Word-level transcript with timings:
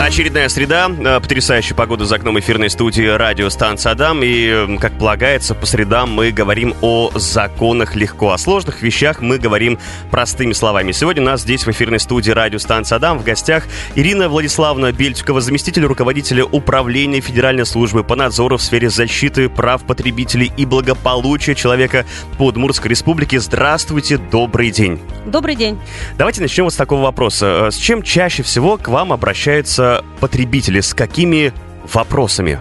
Очередная 0.00 0.48
среда, 0.48 0.90
э, 0.90 1.20
потрясающая 1.20 1.76
погода 1.76 2.06
за 2.06 2.16
окном 2.16 2.40
эфирной 2.40 2.70
студии 2.70 3.02
радиостанции 3.02 3.90
Адам. 3.90 4.20
И, 4.22 4.78
как 4.78 4.98
полагается, 4.98 5.54
по 5.54 5.66
средам 5.66 6.10
мы 6.10 6.30
говорим 6.32 6.74
о 6.80 7.10
законах 7.16 7.94
легко. 7.96 8.32
О 8.32 8.38
сложных 8.38 8.80
вещах 8.80 9.20
мы 9.20 9.36
говорим 9.38 9.78
простыми 10.10 10.54
словами. 10.54 10.92
Сегодня 10.92 11.22
у 11.22 11.26
нас 11.26 11.42
здесь 11.42 11.66
в 11.66 11.70
эфирной 11.70 12.00
студии 12.00 12.30
радиостанции 12.30 12.96
Адам 12.96 13.18
в 13.18 13.24
гостях 13.24 13.64
Ирина 13.94 14.30
Владиславовна 14.30 14.90
Бельчикова, 14.90 15.42
заместитель 15.42 15.84
руководителя 15.84 16.46
управления 16.46 17.20
Федеральной 17.20 17.66
службы 17.66 18.02
по 18.02 18.16
надзору 18.16 18.56
в 18.56 18.62
сфере 18.62 18.88
защиты 18.88 19.50
прав 19.50 19.84
потребителей 19.84 20.50
и 20.56 20.64
благополучия 20.64 21.54
человека 21.54 22.06
по 22.38 22.46
Удмуртской 22.46 22.88
республике. 22.88 23.38
Здравствуйте, 23.38 24.16
добрый 24.16 24.70
день. 24.70 24.98
Добрый 25.26 25.56
день. 25.56 25.78
Давайте 26.16 26.40
начнем 26.40 26.64
вот 26.64 26.72
с 26.72 26.76
такого 26.76 27.02
вопроса. 27.02 27.66
Э, 27.66 27.70
С 27.70 27.76
чем 27.76 28.02
чаще 28.02 28.42
всего 28.42 28.78
к 28.78 28.88
вам 28.88 29.12
обращаются 29.12 29.89
потребители? 30.20 30.80
С 30.80 30.94
какими 30.94 31.52
вопросами? 31.92 32.58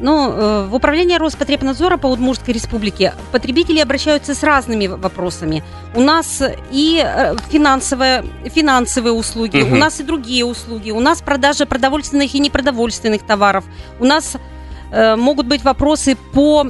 Ну, 0.00 0.32
э, 0.32 0.66
в 0.68 0.74
управлении 0.74 1.16
Роспотребнадзора 1.16 1.98
по 1.98 2.08
Удмуртской 2.08 2.52
республике 2.52 3.14
потребители 3.30 3.78
обращаются 3.78 4.34
с 4.34 4.42
разными 4.42 4.88
вопросами. 4.88 5.62
У 5.94 6.00
нас 6.00 6.42
и 6.72 7.00
э, 7.04 7.36
финансовые, 7.50 8.24
финансовые 8.44 9.12
услуги, 9.12 9.58
Мгм. 9.58 9.72
у 9.72 9.76
нас 9.76 10.00
и 10.00 10.02
другие 10.02 10.44
услуги, 10.44 10.90
у 10.90 11.00
нас 11.00 11.22
продажа 11.22 11.64
продовольственных 11.64 12.34
и 12.34 12.40
непродовольственных 12.40 13.22
товаров, 13.24 13.64
у 14.00 14.04
нас 14.04 14.36
могут 15.16 15.46
быть 15.46 15.64
вопросы 15.64 16.16
по 16.32 16.64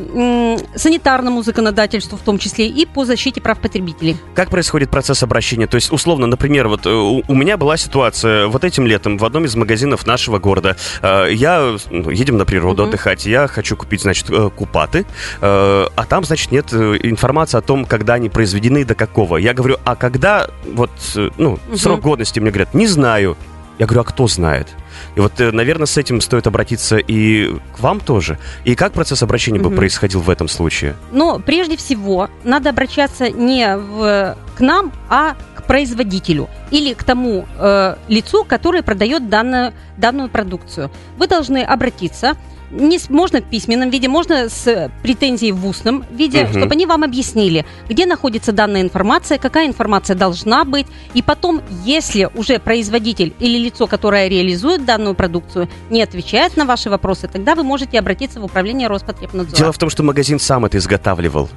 санитарному 0.76 1.42
законодательству 1.42 2.16
в 2.16 2.22
том 2.22 2.38
числе 2.38 2.66
и 2.68 2.86
по 2.86 3.04
защите 3.04 3.40
прав 3.40 3.58
потребителей. 3.58 4.16
Как 4.34 4.50
происходит 4.50 4.90
процесс 4.90 5.22
обращения? 5.22 5.66
То 5.66 5.76
есть, 5.76 5.92
условно, 5.92 6.26
например, 6.26 6.68
вот 6.68 6.86
э, 6.86 6.90
у, 6.90 7.34
меня 7.34 7.56
была 7.56 7.76
ситуация 7.76 8.46
вот 8.46 8.64
этим 8.64 8.86
летом 8.86 9.18
в 9.18 9.24
одном 9.24 9.44
из 9.44 9.54
магазинов 9.56 10.06
нашего 10.06 10.38
города. 10.38 10.76
Э, 11.02 11.28
Я, 11.30 11.76
ну, 11.90 12.10
едем 12.10 12.36
на 12.36 12.44
природу 12.44 12.82
Мгм. 12.82 12.88
отдыхать, 12.90 13.26
я 13.26 13.46
хочу 13.46 13.76
купить, 13.76 14.02
значит, 14.02 14.26
э, 14.30 14.50
купаты, 14.54 15.06
э, 15.40 15.86
а 15.94 16.04
там, 16.08 16.24
значит, 16.24 16.50
нет 16.52 16.72
э, 16.72 16.96
информации 17.02 17.58
о 17.58 17.62
том, 17.62 17.84
когда 17.84 18.14
они 18.14 18.28
произведены 18.28 18.82
и 18.82 18.84
до 18.84 18.94
какого. 18.94 19.36
Я 19.36 19.54
говорю, 19.54 19.76
а 19.84 19.96
когда, 19.96 20.48
вот, 20.72 20.90
э, 21.16 21.30
ну, 21.38 21.58
Мгм. 21.68 21.76
срок 21.78 22.00
годности, 22.00 22.40
мне 22.40 22.50
говорят, 22.50 22.74
не 22.74 22.86
знаю. 22.86 23.36
Я 23.78 23.86
говорю, 23.86 24.02
а 24.02 24.04
кто 24.04 24.26
знает? 24.28 24.68
И 25.16 25.20
вот, 25.20 25.40
э, 25.40 25.50
наверное, 25.50 25.86
с 25.86 25.96
этим 25.96 26.20
стоит 26.20 26.46
обратиться 26.46 26.96
и 26.96 27.54
к 27.76 27.80
вам 27.80 28.00
тоже. 28.00 28.38
И 28.64 28.74
как 28.74 28.92
процесс 28.92 29.22
обращения 29.22 29.58
бы 29.58 29.68
Мгм. 29.70 29.76
происходил 29.76 30.20
в 30.20 30.30
этом 30.30 30.48
случае? 30.48 30.94
Но 31.12 31.40
прежде 31.40 31.76
всего 31.76 32.28
надо 32.44 32.70
обращаться 32.70 33.30
не 33.30 33.76
в, 33.76 34.36
к 34.56 34.60
нам, 34.60 34.92
а 35.08 35.34
к 35.56 35.64
производителю 35.64 36.48
или 36.70 36.94
к 36.94 37.02
тому 37.04 37.46
э, 37.58 37.96
лицу, 38.08 38.44
которое 38.44 38.82
продает 38.82 39.28
данную, 39.28 39.72
данную 39.96 40.28
продукцию. 40.28 40.90
Вы 41.18 41.26
должны 41.26 41.62
обратиться. 41.62 42.36
Не 42.70 42.98
можно 43.08 43.40
в 43.40 43.44
письменном 43.44 43.90
виде, 43.90 44.08
можно 44.08 44.48
с 44.48 44.90
претензией 45.02 45.52
в 45.52 45.66
устном 45.66 46.04
виде, 46.10 46.44
Мгм. 46.44 46.50
чтобы 46.52 46.72
они 46.72 46.86
вам 46.86 47.04
объяснили, 47.04 47.64
где 47.88 48.06
находится 48.06 48.52
данная 48.52 48.82
информация, 48.82 49.38
какая 49.38 49.66
информация 49.66 50.16
должна 50.16 50.64
быть. 50.64 50.86
И 51.14 51.22
потом, 51.22 51.60
если 51.84 52.28
уже 52.34 52.58
производитель 52.58 53.32
или 53.38 53.58
лицо, 53.58 53.86
которое 53.86 54.28
реализует 54.28 54.84
данную 54.84 55.14
продукцию, 55.14 55.68
не 55.90 56.02
отвечает 56.02 56.56
на 56.56 56.64
ваши 56.64 56.90
вопросы, 56.90 57.28
тогда 57.28 57.54
вы 57.54 57.62
можете 57.62 57.98
обратиться 57.98 58.40
в 58.40 58.44
управление 58.44 58.88
Роспотребнадзора. 58.88 59.56
Дело 59.56 59.72
в 59.72 59.78
том, 59.78 59.90
что 59.90 60.02
магазин 60.02 60.40
сам 60.40 60.64
это 60.64 60.78
изготавливал. 60.78 61.48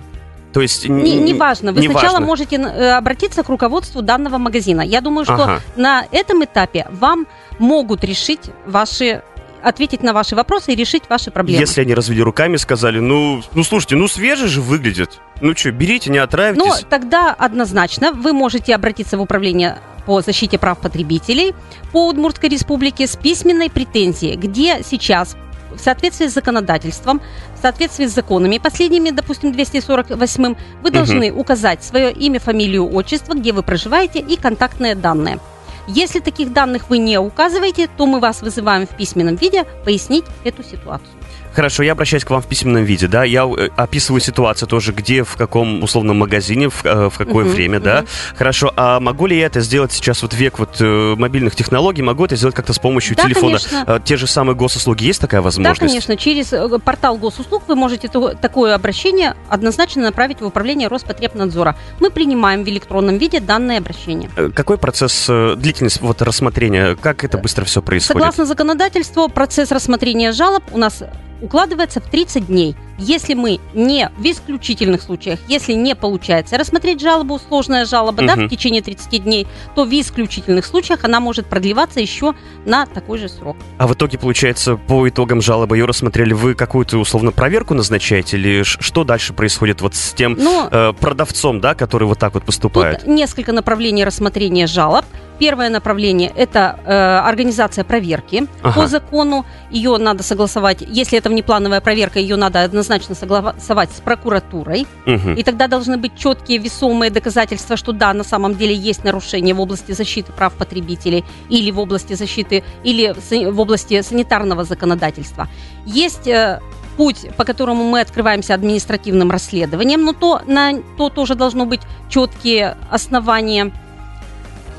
То 0.53 0.61
есть... 0.61 0.87
Не, 0.87 1.15
не 1.15 1.33
важно. 1.33 1.71
Вы 1.71 1.81
не 1.81 1.87
сначала 1.89 2.13
важно. 2.13 2.25
можете 2.25 2.55
э, 2.55 2.91
обратиться 2.91 3.43
к 3.43 3.49
руководству 3.49 4.01
данного 4.01 4.37
магазина. 4.37 4.81
Я 4.81 5.01
думаю, 5.01 5.25
что 5.25 5.33
Ага. 5.33 5.61
на 5.75 6.05
этом 6.11 6.43
этапе 6.43 6.87
вам 6.89 7.27
могут 7.59 8.03
решить 8.03 8.41
ваши 8.65 9.21
ответить 9.67 10.03
на 10.03 10.13
ваши 10.13 10.35
вопросы 10.35 10.73
и 10.73 10.75
решить 10.75 11.03
ваши 11.09 11.31
проблемы. 11.31 11.61
Если 11.61 11.81
они 11.81 11.93
развели 11.93 12.21
руками, 12.21 12.57
сказали, 12.57 12.99
ну, 12.99 13.41
ну 13.53 13.63
слушайте, 13.63 13.95
ну 13.95 14.07
свежий 14.07 14.47
же 14.47 14.61
выглядит. 14.61 15.19
Ну 15.41 15.55
что, 15.55 15.71
берите, 15.71 16.09
не 16.09 16.17
отравитесь. 16.17 16.85
тогда 16.89 17.33
однозначно 17.33 18.11
вы 18.11 18.33
можете 18.33 18.73
обратиться 18.73 19.17
в 19.17 19.21
управление 19.21 19.77
по 20.05 20.21
защите 20.21 20.57
прав 20.57 20.79
потребителей 20.79 21.53
по 21.91 22.07
Удмуртской 22.07 22.49
республике 22.49 23.07
с 23.07 23.15
письменной 23.15 23.69
претензией, 23.69 24.37
где 24.37 24.81
сейчас 24.83 25.35
в 25.75 25.79
соответствии 25.79 26.27
с 26.27 26.33
законодательством, 26.33 27.21
в 27.57 27.61
соответствии 27.61 28.05
с 28.05 28.13
законами 28.13 28.57
последними, 28.57 29.11
допустим, 29.11 29.51
248, 29.51 30.55
вы 30.81 30.91
должны 30.91 31.31
указать 31.31 31.83
свое 31.83 32.11
имя, 32.11 32.39
фамилию, 32.39 32.91
отчество, 32.91 33.33
где 33.33 33.51
вы 33.51 33.63
проживаете 33.63 34.19
и 34.19 34.37
контактные 34.37 34.95
данные. 34.95 35.39
Если 35.87 36.19
таких 36.19 36.51
данных 36.51 36.89
вы 36.89 36.97
не 36.97 37.17
указываете, 37.17 37.87
то 37.87 38.05
мы 38.05 38.19
вас 38.19 38.41
вызываем 38.41 38.85
в 38.85 38.95
письменном 38.95 39.35
виде 39.35 39.65
пояснить 39.85 40.25
эту 40.43 40.63
ситуацию. 40.63 41.16
Хорошо, 41.57 41.81
я 41.81 41.93
обращаюсь 41.93 42.23
к 42.23 42.29
вам 42.29 42.43
в 42.43 42.45
письменном 42.45 42.83
виде, 42.83 43.07
да, 43.07 43.23
я 43.23 43.47
э, 43.47 43.69
описываю 43.75 44.21
ситуацию 44.21 44.67
тоже, 44.67 44.91
где, 44.91 45.23
в 45.23 45.35
каком 45.37 45.81
условном 45.81 46.17
магазине, 46.19 46.69
в, 46.69 46.85
э, 46.85 47.09
в 47.09 47.17
какое 47.17 47.45
Мгм, 47.45 47.53
время, 47.55 47.79
да. 47.79 48.01
мгм. 48.01 48.07
Хорошо, 48.37 48.71
а 48.75 48.99
могу 48.99 49.25
ли 49.25 49.39
я 49.39 49.47
это 49.47 49.61
сделать 49.61 49.91
сейчас 49.91 50.21
вот 50.21 50.35
век 50.35 50.59
вот 50.59 50.75
э, 50.79 51.15
мобильных 51.17 51.55
технологий, 51.55 52.03
могу 52.03 52.25
это 52.25 52.35
сделать 52.35 52.53
как-то 52.53 52.73
с 52.73 52.77
помощью 52.77 53.15
Да, 53.15 53.23
телефона? 53.23 53.57
конечно. 53.57 53.99
Те 54.05 54.17
же 54.17 54.27
самые 54.27 54.55
госуслуги, 54.55 55.05
есть 55.05 55.19
такая 55.19 55.41
Да, 55.41 55.45
возможность? 55.45 55.79
конечно, 55.79 56.15
через 56.15 56.53
портал 56.81 57.17
госуслуг 57.17 57.63
вы 57.67 57.75
можете 57.75 58.07
такое 58.07 58.75
обращение 58.75 59.33
однозначно 59.49 60.03
направить 60.03 60.41
в 60.41 60.45
управление 60.45 60.89
Роспотребнадзора. 60.89 61.75
Мы 61.99 62.11
принимаем 62.11 62.65
в 62.65 62.69
электронном 62.69 63.17
виде 63.17 63.39
данное 63.39 63.79
обращение. 63.79 64.29
Какой 64.53 64.77
процесс, 64.77 65.25
длительность 65.25 66.01
вот 66.01 66.21
рассмотрения, 66.21 66.95
как 66.95 67.23
это 67.23 67.39
быстро 67.39 67.65
все 67.65 67.81
происходит? 67.81 68.19
Согласно 68.21 68.45
законодательству, 68.45 69.27
процесс 69.27 69.71
рассмотрения 69.71 70.33
жалоб 70.33 70.61
у 70.71 70.77
нас 70.77 71.01
укладывается 71.41 71.99
в 71.99 72.09
30 72.09 72.47
дней. 72.47 72.75
Если 72.97 73.35
мы 73.35 73.59
не 73.73 74.09
в 74.17 74.25
исключительных 74.25 75.01
случаях, 75.03 75.39
если 75.47 75.73
не 75.73 75.95
получается 75.95 76.57
рассмотреть 76.57 76.99
жалобу, 76.99 77.39
сложная 77.39 77.85
жалоба, 77.85 78.23
да, 78.25 78.35
Мгм. 78.35 78.47
в 78.47 78.49
течение 78.49 78.81
30 78.81 79.19
дней, 79.19 79.45
то 79.75 79.83
в 79.85 79.91
исключительных 79.91 80.65
случаях 80.65 81.03
она 81.03 81.19
может 81.19 81.45
продлеваться 81.45 81.99
еще 81.99 82.33
на 82.65 82.85
такой 82.87 83.19
же 83.19 83.29
срок. 83.29 83.55
А 83.77 83.85
в 83.87 83.93
итоге, 83.93 84.17
получается, 84.17 84.75
по 84.77 85.07
итогам 85.07 85.41
жалобы 85.41 85.77
ее 85.77 85.85
рассмотрели, 85.85 86.33
вы 86.33 86.55
какую-то 86.55 86.97
условно 86.97 87.31
проверку 87.31 87.75
назначаете 87.75 88.37
или 88.37 88.63
что 88.63 89.03
дальше 89.03 89.33
происходит 89.33 89.81
вот 89.81 89.93
с 89.93 90.13
тем 90.13 90.33
Но 90.37 90.67
э, 90.71 90.93
продавцом, 90.99 91.61
да, 91.61 91.75
который 91.75 92.07
вот 92.07 92.17
так 92.17 92.33
вот 92.33 92.45
поступает? 92.45 92.99
Тут 93.01 93.07
несколько 93.07 93.51
направлений 93.51 94.03
рассмотрения 94.05 94.65
жалоб. 94.65 95.05
Первое 95.39 95.69
направление– 95.69 96.31
это 96.35 96.79
э, 96.83 96.91
организация 96.91 97.83
проверки 97.83 98.47
Ага. 98.63 98.81
по 98.81 98.87
закону. 98.87 99.45
Ее 99.69 99.95
надо 99.99 100.23
согласовать, 100.23 100.81
если 100.81 101.19
это 101.19 101.29
внеплановая 101.29 101.79
проверка, 101.79 102.17
ее 102.19 102.37
надо 102.37 102.63
однозначно 102.63 102.86
согласовать 102.87 103.91
с 103.91 103.99
прокуратурой. 104.01 104.87
Мгм. 105.05 105.33
И 105.33 105.43
тогда 105.43 105.67
должны 105.67 105.97
быть 105.97 106.17
четкие, 106.17 106.57
весомые 106.57 107.11
доказательства, 107.11 107.77
что 107.77 107.91
да, 107.91 108.13
на 108.13 108.23
самом 108.23 108.55
деле 108.55 108.73
есть 108.73 109.03
нарушение 109.03 109.53
в 109.53 109.61
области 109.61 109.91
защиты 109.91 110.31
прав 110.31 110.53
потребителей 110.53 111.23
или 111.49 111.71
в 111.71 111.79
области 111.79 112.13
защиты, 112.13 112.63
или 112.83 113.13
в 113.51 113.59
области 113.59 114.01
санитарного 114.01 114.63
законодательства. 114.63 115.47
Есть 115.85 116.27
э, 116.27 116.59
путь, 116.97 117.29
по 117.37 117.45
которому 117.45 117.83
мы 117.83 118.01
открываемся 118.01 118.53
административным 118.53 119.31
расследованием, 119.31 120.03
но 120.03 120.13
то, 120.13 120.41
на 120.47 120.73
то 120.97 121.09
тоже 121.09 121.35
должно 121.35 121.65
быть 121.65 121.81
четкие 122.09 122.75
основания. 122.89 123.71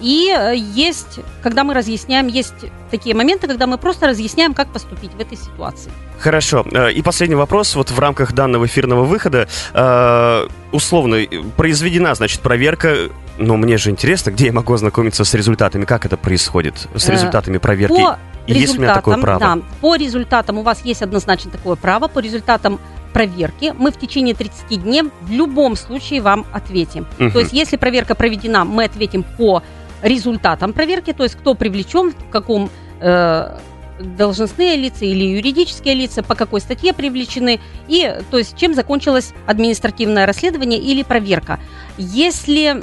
И 0.00 0.32
э, 0.36 0.54
есть, 0.56 1.20
когда 1.42 1.64
мы 1.64 1.74
разъясняем, 1.74 2.26
есть 2.28 2.54
такие 2.90 3.14
моменты, 3.14 3.46
когда 3.46 3.66
мы 3.66 3.78
просто 3.78 4.06
разъясняем, 4.06 4.54
как 4.54 4.68
поступить 4.68 5.12
в 5.12 5.20
этой 5.20 5.36
ситуации. 5.36 5.90
Хорошо. 6.18 6.64
Э, 6.72 6.92
И 6.92 7.02
последний 7.02 7.36
вопрос. 7.36 7.74
Вот 7.76 7.90
в 7.90 7.98
рамках 7.98 8.32
данного 8.32 8.66
эфирного 8.66 9.04
выхода 9.04 9.48
э, 9.74 10.48
условно 10.72 11.18
произведена, 11.56 12.14
значит, 12.14 12.40
проверка. 12.40 13.08
Но 13.38 13.56
мне 13.56 13.76
же 13.78 13.90
интересно, 13.90 14.30
где 14.30 14.46
я 14.46 14.52
могу 14.52 14.72
ознакомиться 14.72 15.24
с 15.24 15.34
результатами, 15.34 15.84
как 15.84 16.04
это 16.06 16.16
происходит, 16.16 16.88
с 16.94 17.08
результатами 17.08 17.58
проверки. 17.58 17.94
По 17.94 18.18
Есть 18.46 18.78
у 18.78 18.80
меня 18.80 18.94
такое 18.94 19.18
право? 19.18 19.38
да, 19.40 19.58
по 19.80 19.94
результатам 19.94 20.58
у 20.58 20.62
вас 20.62 20.80
есть 20.84 21.02
однозначно 21.02 21.50
такое 21.50 21.76
право. 21.76 22.08
По 22.08 22.18
результатам 22.18 22.80
проверки 23.12 23.74
мы 23.76 23.90
в 23.90 23.98
течение 23.98 24.34
30 24.34 24.82
дней 24.82 25.02
в 25.22 25.30
любом 25.30 25.76
случае 25.76 26.20
вам 26.20 26.46
ответим. 26.52 27.06
Мгм. 27.18 27.32
То 27.32 27.40
есть, 27.40 27.52
если 27.52 27.76
проверка 27.76 28.14
проведена, 28.14 28.64
мы 28.64 28.84
ответим 28.84 29.24
по 29.36 29.62
результатам 30.02 30.72
проверки, 30.72 31.12
то 31.12 31.24
есть 31.24 31.36
кто 31.36 31.54
привлечен, 31.54 32.12
в 32.12 32.30
каком 32.30 32.70
э, 33.00 33.58
должностные 34.00 34.76
лица 34.76 35.04
или 35.04 35.24
юридические 35.24 35.94
лица, 35.94 36.22
по 36.22 36.34
какой 36.34 36.60
статье 36.60 36.92
привлечены, 36.92 37.60
и 37.88 38.20
то 38.30 38.38
есть 38.38 38.56
чем 38.56 38.74
закончилось 38.74 39.32
административное 39.46 40.26
расследование 40.26 40.78
или 40.78 41.02
проверка. 41.02 41.58
Если 41.96 42.82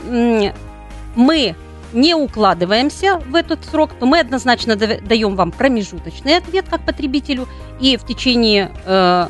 мы 1.15 1.55
не 1.93 2.13
укладываемся 2.13 3.17
в 3.19 3.35
этот 3.35 3.63
срок, 3.65 3.91
то 3.97 4.05
мы 4.05 4.19
однозначно 4.19 4.75
даем 4.75 5.35
вам 5.35 5.51
промежуточный 5.51 6.37
ответ 6.37 6.65
как 6.69 6.85
потребителю, 6.85 7.47
и 7.79 7.95
в 7.95 8.05
течение 8.05 8.71
э, 8.85 9.27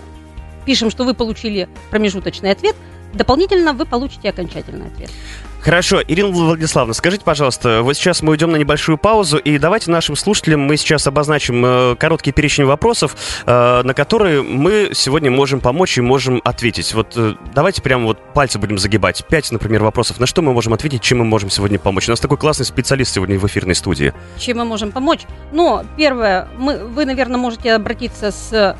пишем, 0.65 0.89
что 0.89 1.03
вы 1.03 1.13
получили 1.13 1.69
промежуточный 1.91 2.51
ответ, 2.51 2.75
дополнительно 3.13 3.73
вы 3.73 3.85
получите 3.85 4.29
окончательный 4.29 4.87
ответ. 4.87 5.11
Хорошо, 5.65 5.99
Ирина 6.07 6.29
Владиславовна, 6.29 6.93
скажите, 6.93 7.23
пожалуйста, 7.25 7.81
вот 7.81 7.95
сейчас 7.95 8.21
мы 8.21 8.33
уйдем 8.33 8.51
на 8.51 8.57
небольшую 8.57 8.99
паузу, 8.99 9.39
и 9.39 9.57
давайте 9.57 9.89
нашим 9.89 10.15
слушателям 10.15 10.61
мы 10.61 10.77
сейчас 10.77 11.07
обозначим 11.07 11.65
э, 11.65 11.95
короткий 11.95 12.31
перечень 12.31 12.65
вопросов, 12.65 13.15
э, 13.47 13.81
на 13.83 13.95
которые 13.95 14.43
мы 14.43 14.91
сегодня 14.93 15.31
можем 15.31 15.61
помочь 15.61 15.97
и 15.97 16.01
можем 16.01 16.39
ответить. 16.45 16.93
Вот 16.93 17.13
э, 17.15 17.33
давайте 17.55 17.81
прямо 17.81 18.05
вот 18.05 18.19
пальцы 18.35 18.59
будем 18.59 18.77
загибать. 18.77 19.25
Пять, 19.27 19.51
например, 19.51 19.81
вопросов. 19.81 20.19
На 20.19 20.27
что 20.27 20.43
мы 20.43 20.53
можем 20.53 20.71
ответить, 20.71 21.01
чем 21.01 21.17
мы 21.17 21.25
можем 21.25 21.49
сегодня 21.49 21.79
помочь? 21.79 22.07
У 22.09 22.11
нас 22.11 22.19
такой 22.19 22.37
классный 22.37 22.67
специалист 22.67 23.15
сегодня 23.15 23.39
в 23.39 23.47
эфирной 23.47 23.73
студии. 23.73 24.13
Чем 24.37 24.59
мы 24.59 24.65
можем 24.65 24.91
помочь? 24.91 25.21
Ну, 25.51 25.81
первое, 25.97 26.47
мы, 26.59 26.77
вы, 26.77 27.05
наверное, 27.05 27.39
можете 27.39 27.73
обратиться 27.73 28.29
с... 28.29 28.77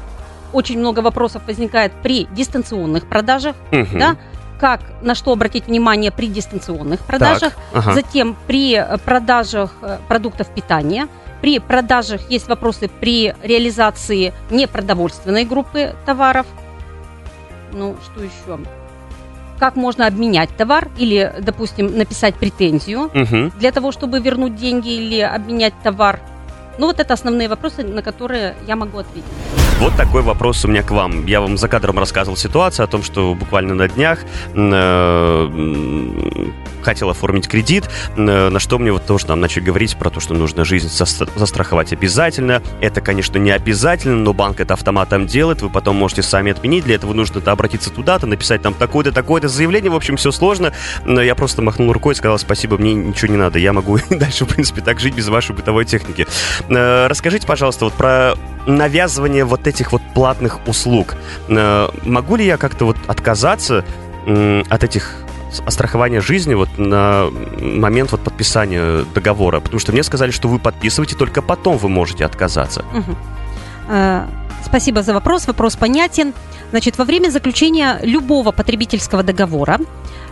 Очень 0.54 0.78
много 0.78 1.00
вопросов 1.00 1.42
возникает 1.48 1.92
при 2.04 2.28
дистанционных 2.28 3.10
продажах, 3.10 3.56
Мгм. 3.72 3.98
да? 3.98 4.18
Как, 4.60 4.82
на 5.02 5.16
что 5.16 5.32
обратить 5.32 5.68
внимание 5.68 6.12
при 6.12 6.28
дистанционных 6.28 7.02
продажах, 7.02 7.54
Так, 7.54 7.86
ага. 7.86 7.94
затем 7.94 8.36
при 8.48 8.76
э, 8.76 8.98
продажах 8.98 9.72
э, 9.82 9.98
продуктов 10.08 10.48
питания, 10.50 11.08
при 11.42 11.60
продажах 11.60 12.30
есть 12.30 12.48
вопросы 12.48 12.90
при 13.00 13.36
реализации 13.44 14.34
непродовольственной 14.50 15.44
группы 15.46 15.94
товаров. 16.06 16.46
Ну, 17.74 17.96
что 18.04 18.24
еще? 18.24 18.60
Как 19.60 19.76
можно 19.76 20.08
обменять 20.08 20.50
товар 20.58 20.90
или, 20.98 21.34
допустим, 21.40 21.98
написать 21.98 22.36
претензию 22.36 23.10
Мгм. 23.14 23.52
для 23.58 23.72
того, 23.72 23.92
чтобы 23.92 24.20
вернуть 24.20 24.56
деньги 24.56 24.90
или 24.90 25.20
обменять 25.20 25.74
товар. 25.84 26.20
Ну, 26.78 26.88
вот 26.88 27.00
это 27.00 27.14
основные 27.14 27.48
вопросы, 27.48 27.84
на 27.84 28.02
которые 28.02 28.56
я 28.68 28.76
могу 28.76 29.00
ответить. 29.00 29.30
Вот 29.80 29.96
такой 29.96 30.22
вопрос 30.22 30.64
у 30.64 30.70
меня 30.70 30.84
к 30.84 30.92
вам. 30.92 31.26
Я 31.26 31.42
вам 31.42 31.58
за 31.58 31.68
кадром 31.68 32.00
рассказывал 32.00 32.38
ситуацию 32.38 32.86
о 32.86 32.88
том, 32.88 33.04
что 33.04 33.34
буквально 33.36 33.76
на 33.76 33.90
днях 33.90 34.20
э, 34.54 35.50
хотел 36.82 37.10
оформить 37.10 37.50
кредит, 37.50 37.90
э, 38.16 38.50
на 38.50 38.60
что 38.60 38.80
мне 38.80 38.94
вот 38.94 39.06
тоже 39.06 39.26
там 39.26 39.42
начали 39.42 39.64
говорить 39.64 39.98
про 39.98 40.10
то, 40.10 40.22
что 40.22 40.34
нужно 40.34 40.64
жизнь 40.64 40.88
зас- 40.88 41.30
застраховать 41.36 41.92
обязательно. 41.92 42.62
Это, 42.80 43.02
конечно, 43.02 43.38
не 43.38 43.52
обязательно, 43.52 44.16
но 44.16 44.34
банк 44.34 44.62
это 44.62 44.76
автоматом 44.76 45.28
делает, 45.28 45.62
вы 45.62 45.70
потом 45.70 45.98
можете 45.98 46.22
сами 46.24 46.52
отменить. 46.52 46.86
Для 46.86 46.96
этого 46.96 47.14
нужно 47.14 47.40
-то 47.40 47.52
обратиться 47.52 47.90
туда-то, 47.90 48.28
написать 48.28 48.62
там 48.62 48.74
такое-то, 48.74 49.12
такое-то 49.12 49.50
заявление. 49.50 49.92
В 49.92 49.96
общем, 49.96 50.16
все 50.16 50.32
сложно. 50.32 50.72
Но 51.04 51.22
я 51.22 51.36
просто 51.36 51.62
махнул 51.62 51.92
рукой 51.92 52.14
и 52.14 52.16
сказал, 52.16 52.40
спасибо, 52.40 52.78
мне 52.78 52.94
ничего 52.94 53.32
не 53.32 53.38
надо. 53.38 53.60
Я 53.60 53.74
могу 53.74 54.00
дальше, 54.10 54.46
в 54.46 54.50
принципе, 54.50 54.82
так 54.82 55.02
жить 55.02 55.16
без 55.16 55.28
вашей 55.28 55.54
бытовой 55.54 55.84
техники. 55.84 56.28
Э, 56.70 57.08
Расскажите, 57.08 57.48
пожалуйста, 57.48 57.86
вот 57.86 57.94
про 57.94 58.34
навязывание 58.68 59.46
вот 59.46 59.68
этих 59.68 59.92
вот 59.92 60.02
платных 60.14 60.68
услуг. 60.68 61.16
Э, 61.48 61.90
Могу 62.04 62.36
ли 62.36 62.46
я 62.46 62.58
как-то 62.58 62.86
вот 62.86 62.98
отказаться 63.08 63.84
от 64.28 64.84
этих 64.84 65.18
страхования 65.68 66.20
жизни 66.20 66.56
вот 66.56 66.80
на 66.80 67.28
момент 67.60 68.12
вот 68.12 68.22
подписания 68.22 69.06
договора? 69.14 69.60
Потому 69.60 69.80
что 69.80 69.92
мне 69.92 70.04
сказали, 70.04 70.32
что 70.32 70.48
вы 70.48 70.58
подписываете, 70.58 71.16
только 71.16 71.42
потом 71.42 71.78
вы 71.78 71.90
можете 71.90 72.26
отказаться. 72.26 72.84
Э, 73.88 74.26
Спасибо 74.66 75.04
за 75.04 75.14
вопрос. 75.14 75.48
Вопрос 75.48 75.76
понятен. 75.76 76.34
Значит, 76.72 76.98
во 76.98 77.06
время 77.06 77.30
заключения 77.30 78.00
любого 78.02 78.52
потребительского 78.52 79.22
договора 79.22 79.80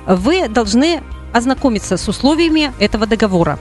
вы 0.08 0.48
должны 0.48 1.04
ознакомиться 1.34 1.98
с 1.98 2.08
условиями 2.08 2.72
этого 2.80 3.06
договора. 3.06 3.60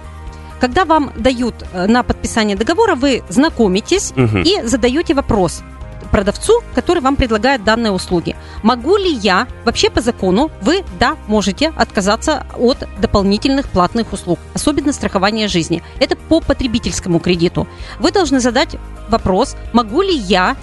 Когда 0.63 0.85
вам 0.85 1.11
дают 1.17 1.55
э, 1.73 1.89
на 1.89 2.05
подписание 2.05 2.57
договора, 2.57 2.95
вы 2.95 3.25
знакомитесь 3.29 4.13
Мгм. 4.15 4.43
и 4.43 4.63
задаете 4.63 5.13
вопрос 5.13 5.63
продавцу, 6.13 6.63
который 6.77 7.03
вам 7.03 7.17
предлагает 7.17 7.65
данные 7.65 7.91
услуги. 7.91 8.37
Могу 8.63 8.97
ли 8.97 9.13
я, 9.13 9.49
вообще 9.65 9.91
по 9.91 10.01
закону, 10.01 10.53
вы, 10.61 10.85
да, 11.01 11.17
можете 11.27 11.73
отказаться 11.77 12.47
от 12.57 12.87
дополнительных 13.01 13.67
платных 13.67 14.13
услуг, 14.13 14.39
особенно 14.55 14.93
страхования 14.93 15.49
жизни. 15.49 15.83
Это 15.99 16.15
по 16.15 16.41
потребительскому 16.41 17.19
кредиту. 17.19 17.67
Вы 17.99 18.13
должны 18.13 18.39
задать 18.39 18.77
вопрос, 19.09 19.57
могу 19.73 20.01
ли 20.03 20.15
я 20.15 20.55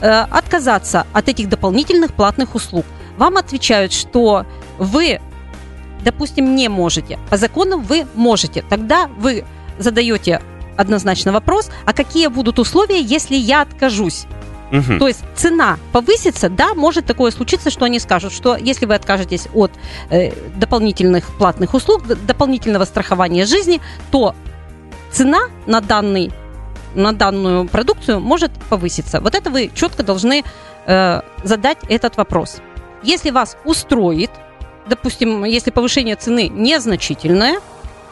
э, 0.00 0.08
отказаться 0.30 1.04
от 1.12 1.28
этих 1.28 1.48
дополнительных 1.48 2.12
платных 2.12 2.54
услуг. 2.54 2.86
Вам 3.16 3.36
отвечают, 3.36 3.92
что 3.92 4.46
вы, 4.78 5.20
допустим, 6.04 6.54
не 6.54 6.68
можете. 6.68 7.18
По 7.30 7.36
закону 7.36 7.78
вы 7.78 8.06
можете. 8.14 8.62
Тогда 8.68 9.08
вы 9.18 9.44
задаете 9.78 10.40
однозначно 10.76 11.32
вопрос, 11.32 11.70
а 11.84 11.92
какие 11.92 12.28
будут 12.28 12.58
условия, 12.58 13.00
если 13.00 13.34
я 13.34 13.62
откажусь? 13.62 14.26
Мгм. 14.70 14.98
То 14.98 15.08
есть 15.08 15.22
цена 15.34 15.78
повысится, 15.92 16.48
да, 16.48 16.74
может 16.74 17.06
такое 17.06 17.30
случиться, 17.30 17.70
что 17.70 17.84
они 17.84 17.98
скажут, 17.98 18.32
что 18.32 18.56
если 18.56 18.86
вы 18.86 18.94
откажетесь 18.94 19.48
от 19.54 19.72
э, 20.10 20.32
дополнительных 20.56 21.26
платных 21.38 21.74
услуг, 21.74 22.06
дополнительного 22.06 22.84
страхования 22.84 23.46
жизни, 23.46 23.80
то 24.10 24.34
цена 25.10 25.40
на 25.66 25.80
данный 25.80 26.30
на 26.94 27.12
данную 27.12 27.66
продукцию 27.68 28.20
может 28.20 28.50
повыситься. 28.70 29.20
Вот 29.20 29.34
это 29.34 29.50
вы 29.50 29.70
четко 29.74 30.02
должны 30.02 30.42
э, 30.86 31.20
задать 31.44 31.78
этот 31.88 32.16
вопрос. 32.16 32.58
Если 33.02 33.30
вас 33.30 33.56
устроит, 33.64 34.30
допустим, 34.88 35.44
если 35.44 35.70
повышение 35.70 36.16
цены 36.16 36.48
незначительное, 36.48 37.60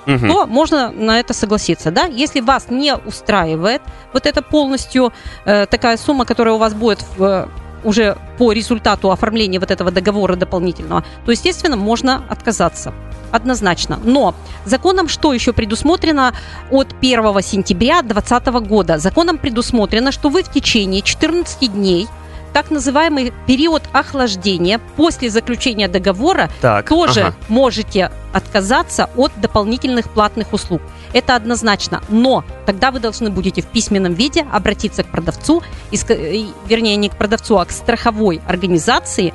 Мгм. 0.07 0.29
то 0.29 0.47
можно 0.47 0.93
на 0.93 1.19
это 1.19 1.35
согласиться, 1.35 1.91
да? 1.91 2.05
Если 2.05 2.41
вас 2.41 2.67
не 2.71 2.95
устраивает 2.95 3.83
вот 4.13 4.27
это 4.27 4.41
полностью 4.41 5.13
э, 5.45 5.67
такая 5.67 5.97
сумма, 5.97 6.25
которая 6.25 6.55
у 6.55 6.59
вас 6.59 6.75
будет 6.75 7.05
в, 7.17 7.23
э, 7.25 7.49
уже 7.85 8.17
по 8.39 8.53
результату 8.53 9.11
оформления 9.11 9.59
вот 9.59 9.71
этого 9.71 9.91
договора 9.91 10.37
дополнительного, 10.37 11.05
то, 11.25 11.33
естественно, 11.33 11.77
можно 11.77 12.25
отказаться. 12.29 12.93
Однозначно. 13.33 13.99
Но 14.05 14.35
законом 14.65 15.09
что 15.09 15.33
еще 15.33 15.53
предусмотрено 15.53 16.33
от 16.71 16.95
1 17.01 17.43
сентября 17.43 18.03
2020 18.03 18.47
года? 18.61 18.99
Законом 18.99 19.39
предусмотрено, 19.39 20.13
что 20.13 20.29
вы 20.29 20.43
в 20.43 20.53
течение 20.53 21.03
14 21.03 21.73
дней 21.73 22.09
так 22.53 22.71
называемый 22.71 23.33
период 23.47 23.83
охлаждения 23.93 24.81
после 24.97 25.31
заключения 25.31 25.89
договора 25.89 26.51
Так, 26.61 26.89
тоже 26.89 27.21
ага. 27.21 27.37
можете 27.49 28.11
отказаться 28.33 29.09
от 29.17 29.33
дополнительных 29.41 30.11
платных 30.11 30.53
услуг. 30.53 30.83
Это 31.13 31.37
однозначно. 31.37 32.03
Но 32.09 32.45
тогда 32.67 32.91
вы 32.91 33.01
должны 33.01 33.31
будете 33.31 33.63
в 33.63 33.67
письменном 33.67 34.15
виде 34.15 34.47
обратиться 34.53 35.03
к 35.03 35.07
продавцу, 35.07 35.63
вернее, 35.91 36.97
не 36.97 37.09
к 37.09 37.17
продавцу, 37.17 37.59
а 37.59 37.65
к 37.65 37.71
страховой 37.71 38.41
организации, 38.47 39.33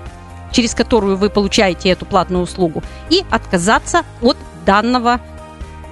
через 0.51 0.75
которую 0.75 1.17
вы 1.17 1.29
получаете 1.29 1.89
эту 1.89 2.05
платную 2.05 2.43
услугу, 2.43 2.83
и 3.09 3.23
отказаться 3.29 4.03
от 4.21 4.37
данного 4.65 5.21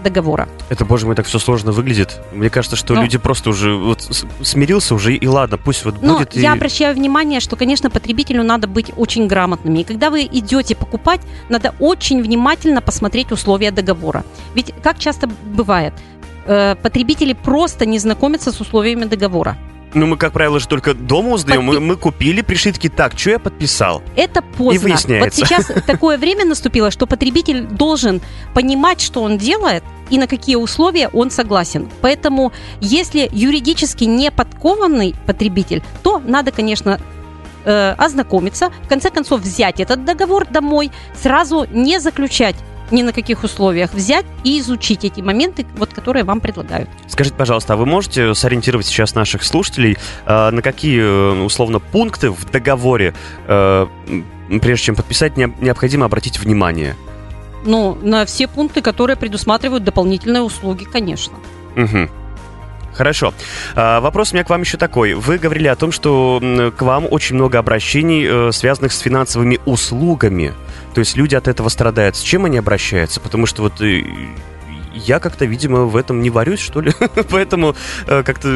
договора. 0.03 0.47
Это, 0.69 0.85
боже 0.85 1.05
мой, 1.05 1.15
так 1.15 1.25
все 1.25 1.39
сложно 1.39 1.71
выглядит. 1.71 2.21
Мне 2.31 2.49
кажется, 2.49 2.75
что 2.75 2.93
Ну. 2.93 3.01
люди 3.03 3.17
просто 3.17 3.49
уже 3.49 3.73
вот 3.73 4.01
смирился 4.41 4.95
уже, 4.95 5.15
и 5.15 5.27
ладно, 5.27 5.57
пусть 5.57 5.85
вот 5.85 6.01
Но 6.01 6.17
будет. 6.17 6.35
я 6.35 6.53
и... 6.53 6.57
обращаю 6.57 6.95
внимание, 6.95 7.39
что, 7.39 7.55
конечно, 7.55 7.89
потребителю 7.89 8.43
надо 8.43 8.67
быть 8.67 8.91
очень 8.97 9.27
грамотными. 9.27 9.79
И 9.79 9.83
когда 9.83 10.09
вы 10.09 10.23
идете 10.23 10.75
покупать, 10.75 11.21
надо 11.49 11.73
очень 11.79 12.21
внимательно 12.21 12.81
посмотреть 12.81 13.31
условия 13.31 13.71
договора. 13.71 14.23
Ведь 14.55 14.73
как 14.83 14.99
часто 14.99 15.27
бывает, 15.27 15.93
э, 16.45 16.75
потребители 16.75 17.33
просто 17.33 17.85
не 17.85 17.99
знакомятся 17.99 18.51
с 18.51 18.61
условиями 18.61 19.05
договора. 19.05 19.57
Ну, 19.93 20.05
мы, 20.05 20.17
как 20.17 20.33
правило, 20.33 20.59
же 20.59 20.67
только 20.67 20.93
дома 20.93 21.29
узнаем. 21.29 21.63
Мы, 21.63 21.75
Подпи- 21.75 21.79
мы 21.79 21.95
купили, 21.95 22.41
пришли 22.41 22.71
такие, 22.71 22.89
так, 22.89 23.17
что 23.17 23.31
я 23.31 23.39
подписал? 23.39 24.03
Это 24.15 24.41
поздно. 24.41 24.75
И 24.75 24.77
выясняется. 24.77 25.41
Вот 25.41 25.47
сейчас 25.47 25.71
такое 25.87 26.17
время 26.17 26.45
наступило, 26.45 26.91
что 26.91 27.07
потребитель 27.07 27.65
должен 27.65 28.21
понимать, 28.53 29.01
что 29.01 29.23
он 29.23 29.37
делает 29.37 29.83
и 30.09 30.17
на 30.17 30.27
какие 30.27 30.55
условия 30.55 31.07
он 31.09 31.31
согласен. 31.31 31.89
Поэтому, 32.01 32.51
если 32.81 33.29
юридически 33.31 34.03
не 34.03 34.31
подкованный 34.31 35.15
потребитель, 35.25 35.83
то 36.03 36.19
надо, 36.19 36.51
конечно, 36.51 36.99
э, 37.65 37.95
ознакомиться, 37.97 38.71
в 38.83 38.87
конце 38.87 39.09
концов 39.09 39.41
взять 39.41 39.79
этот 39.79 40.05
договор 40.05 40.45
домой, 40.45 40.91
сразу 41.15 41.65
не 41.71 41.99
заключать 41.99 42.55
ни 42.91 43.01
на 43.01 43.13
каких 43.13 43.43
условиях, 43.43 43.93
взять 43.93 44.25
и 44.43 44.59
изучить 44.59 45.05
эти 45.05 45.21
моменты, 45.21 45.65
вот, 45.77 45.93
которые 45.93 46.23
вам 46.23 46.39
предлагают. 46.41 46.89
Скажите, 47.07 47.35
пожалуйста, 47.35 47.73
а 47.73 47.75
вы 47.77 47.85
можете 47.85 48.33
сориентировать 48.35 48.85
сейчас 48.85 49.15
наших 49.15 49.43
слушателей, 49.43 49.97
э, 50.25 50.49
на 50.49 50.61
какие, 50.61 50.99
э, 51.01 51.41
условно, 51.43 51.79
пункты 51.79 52.31
в 52.31 52.49
договоре, 52.49 53.13
э, 53.47 53.87
прежде 54.61 54.85
чем 54.85 54.95
подписать, 54.95 55.37
не- 55.37 55.53
необходимо 55.61 56.05
обратить 56.05 56.39
внимание? 56.39 56.95
Ну, 57.65 57.97
на 58.01 58.25
все 58.25 58.47
пункты, 58.47 58.81
которые 58.81 59.17
предусматривают 59.17 59.83
дополнительные 59.83 60.41
услуги, 60.41 60.85
конечно. 60.85 61.33
Мгм. 61.75 62.09
Хорошо. 62.93 63.33
А, 63.75 63.99
Вопрос 64.01 64.31
у 64.31 64.35
меня 64.35 64.43
к 64.43 64.49
вам 64.49 64.61
еще 64.61 64.77
такой. 64.77 65.13
Вы 65.13 65.37
говорили 65.37 65.67
о 65.67 65.75
том, 65.75 65.91
что 65.91 66.41
к 66.75 66.81
вам 66.81 67.05
очень 67.09 67.35
много 67.35 67.59
обращений, 67.59 68.25
э, 68.27 68.51
связанных 68.51 68.91
с 68.91 68.99
финансовыми 68.99 69.59
услугами. 69.65 70.53
То 70.93 70.99
есть 70.99 71.15
люди 71.15 71.35
от 71.35 71.47
этого 71.47 71.69
страдают. 71.69 72.15
С 72.15 72.21
чем 72.21 72.45
они 72.45 72.57
обращаются? 72.57 73.19
Потому 73.19 73.45
что 73.45 73.61
вот 73.63 73.79
э, 73.81 74.03
я 74.93 75.19
как-то, 75.19 75.45
видимо, 75.45 75.85
в 75.85 75.95
этом 75.95 76.21
не 76.21 76.29
варюсь, 76.29 76.59
что 76.59 76.81
ли. 76.81 76.91
Поэтому 77.29 77.75
э, 78.07 78.23
как-то 78.23 78.47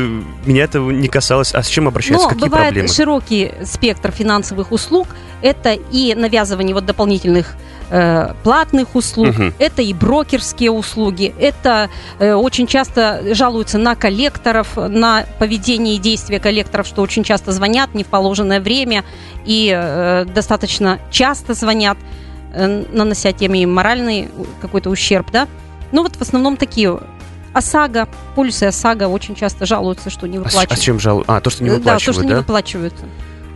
меня 0.46 0.64
это 0.64 0.80
не 0.80 1.08
касалось. 1.08 1.54
А 1.54 1.64
с 1.64 1.68
чем 1.68 1.88
обращаются? 1.88 2.28
Но 2.28 2.34
Какие 2.34 2.50
бывает 2.50 2.68
проблемы? 2.70 2.88
широкий 2.90 3.52
спектр 3.66 4.12
финансовых 4.12 4.72
услуг. 4.72 5.08
Это 5.42 5.74
и 5.74 6.16
навязывание 6.16 6.74
вот 6.74 6.86
дополнительных 6.86 7.56
э, 7.96 8.34
платных 8.44 8.96
услуг, 8.96 9.28
Мгм. 9.28 9.54
это 9.60 9.82
и 9.84 9.94
брокерские 9.94 10.72
услуги, 10.72 11.34
это 11.40 11.90
э, 12.18 12.34
очень 12.34 12.66
часто 12.66 13.22
жалуются 13.36 13.78
на 13.78 13.96
коллекторов, 13.96 14.76
на 14.76 15.26
поведение 15.38 15.96
и 15.96 16.00
действия 16.00 16.40
коллекторов, 16.40 16.88
что 16.88 17.04
очень 17.04 17.24
часто 17.24 17.52
звонят 17.52 17.94
не 17.94 18.04
в 18.04 18.08
положенное 18.08 18.60
время 18.60 19.04
и 19.46 19.72
э, 19.72 20.26
достаточно 20.26 20.98
часто 21.12 21.54
звонят, 21.54 21.98
э, 22.54 22.86
нанося 22.92 23.32
тем 23.32 23.54
и 23.54 23.64
моральный 23.68 24.30
какой-то 24.60 24.90
ущерб, 24.90 25.30
да. 25.32 25.48
Ну 25.92 26.02
вот 26.02 26.16
в 26.16 26.22
основном 26.22 26.58
такие 26.58 27.00
ОСАГО, 27.54 28.08
полисы 28.36 28.64
ОСАГО 28.64 29.04
очень 29.08 29.36
часто 29.36 29.68
жалуются, 29.68 30.10
что 30.10 30.26
не 30.28 30.38
А 30.38 30.42
а 30.42 30.44
выплачивают. 30.46 30.80
чем 30.80 31.00
жалуют? 31.00 31.30
А, 31.30 31.40
то, 31.40 31.52
что 31.52 31.64
не 31.64 31.70
Да, 31.70 31.76
то, 31.76 31.80
выплачивают, 31.82 32.16
что 32.16 32.24
да? 32.24 32.30
не 32.30 32.36
выплачиваются. 32.40 33.06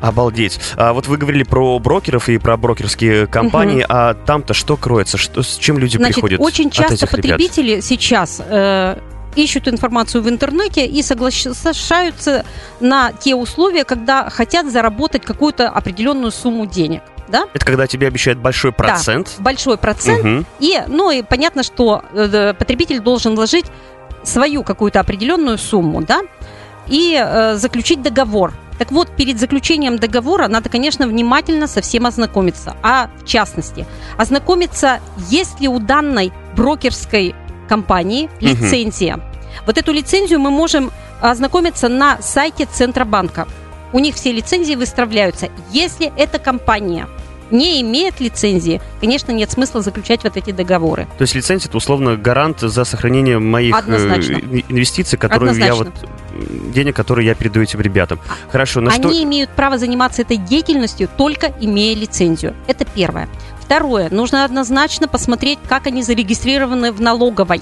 Обалдеть. 0.01 0.59
А 0.75 0.93
вот 0.93 1.07
вы 1.07 1.17
говорили 1.17 1.43
про 1.43 1.79
брокеров 1.79 2.29
и 2.29 2.37
про 2.37 2.57
брокерские 2.57 3.27
компании, 3.27 3.85
а 3.87 4.13
там-то 4.13 4.53
что 4.53 4.77
кроется? 4.77 5.17
Что, 5.17 5.41
с 5.43 5.57
чем 5.57 5.77
люди 5.77 5.97
Значит, 5.97 6.15
приходят 6.15 6.39
очень 6.39 6.67
от 6.67 6.73
часто 6.73 6.93
этих 6.93 7.13
ребят? 7.13 7.37
потребители 7.37 7.79
сейчас 7.79 8.41
э, 8.45 8.97
ищут 9.35 9.67
информацию 9.67 10.21
в 10.21 10.29
интернете 10.29 10.85
и 10.85 11.01
соглашаются 11.01 12.45
на 12.79 13.11
те 13.11 13.35
условия, 13.35 13.83
когда 13.83 14.29
хотят 14.29 14.71
заработать 14.71 15.25
какую-то 15.25 15.69
определенную 15.69 16.31
сумму 16.31 16.65
денег. 16.65 17.01
Да? 17.27 17.45
Это 17.53 17.65
когда 17.65 17.87
тебе 17.87 18.07
обещают 18.07 18.39
большой 18.39 18.71
процент. 18.71 19.35
Большой 19.39 19.77
процент. 19.77 20.23
Мгм. 20.23 20.45
И, 20.59 20.81
ну 20.87 21.11
и 21.11 21.23
понятно, 21.23 21.63
что 21.63 22.03
э, 22.13 22.53
потребитель 22.53 22.99
должен 22.99 23.35
вложить 23.35 23.65
свою 24.23 24.63
какую-то 24.63 24.99
определенную 24.99 25.57
сумму, 25.57 26.01
да, 26.01 26.21
и 26.87 27.19
э, 27.21 27.55
заключить 27.55 28.01
договор. 28.01 28.53
Так 28.77 28.91
вот, 28.91 29.09
перед 29.15 29.39
заключением 29.39 29.97
договора 29.97 30.47
надо, 30.47 30.69
конечно, 30.69 31.07
внимательно 31.07 31.67
со 31.67 31.81
всем 31.81 32.05
ознакомиться. 32.05 32.75
А 32.83 33.09
в 33.21 33.25
частности, 33.25 33.85
ознакомиться, 34.17 34.99
есть 35.29 35.59
ли 35.59 35.67
у 35.67 35.79
данной 35.79 36.31
брокерской 36.55 37.35
компании 37.67 38.29
лицензия. 38.39 39.19
Вот 39.65 39.77
эту 39.77 39.91
лицензию 39.91 40.39
мы 40.39 40.51
можем 40.51 40.91
ознакомиться 41.21 41.89
на 41.89 42.21
сайте 42.21 42.65
Центробанка. 42.65 43.47
У 43.93 43.99
них 43.99 44.15
все 44.15 44.31
лицензии 44.31 44.75
выставляются. 44.75 45.49
Если 45.71 46.11
эта 46.17 46.39
компания 46.39 47.07
не 47.51 47.81
имеет 47.81 48.19
лицензии, 48.19 48.81
конечно, 48.99 49.31
нет 49.31 49.51
смысла 49.51 49.81
заключать 49.81 50.23
вот 50.23 50.37
эти 50.37 50.51
договоры. 50.51 51.07
То 51.17 51.23
есть 51.23 51.35
лицензия 51.35 51.67
это 51.69 51.77
условно 51.77 52.15
гарант 52.17 52.59
за 52.61 52.83
сохранение 52.83 53.39
моих 53.39 53.73
э, 53.75 53.77
Однозначно. 53.79 54.33
ин- 54.37 54.63
инвестиций, 54.69 55.17
которые 55.17 55.57
я 55.57 55.75
вот 55.75 55.87
Однозначно. 55.87 56.73
денег, 56.73 56.95
которые 56.95 57.27
я 57.27 57.35
передаю 57.35 57.63
этим 57.63 57.81
ребятам. 57.81 58.19
Хорошо, 58.51 58.81
на 58.81 58.91
Они 58.91 59.03
что? 59.03 59.23
имеют 59.23 59.49
право 59.51 59.77
заниматься 59.77 60.21
этой 60.21 60.37
деятельностью, 60.37 61.09
только 61.17 61.53
имея 61.59 61.95
лицензию. 61.95 62.53
Это 62.67 62.85
первое. 62.85 63.27
Второе. 63.61 64.09
Нужно 64.09 64.45
однозначно 64.45 65.07
посмотреть, 65.07 65.59
как 65.67 65.87
они 65.87 66.01
зарегистрированы 66.03 66.91
в 66.91 67.01
налоговой 67.01 67.61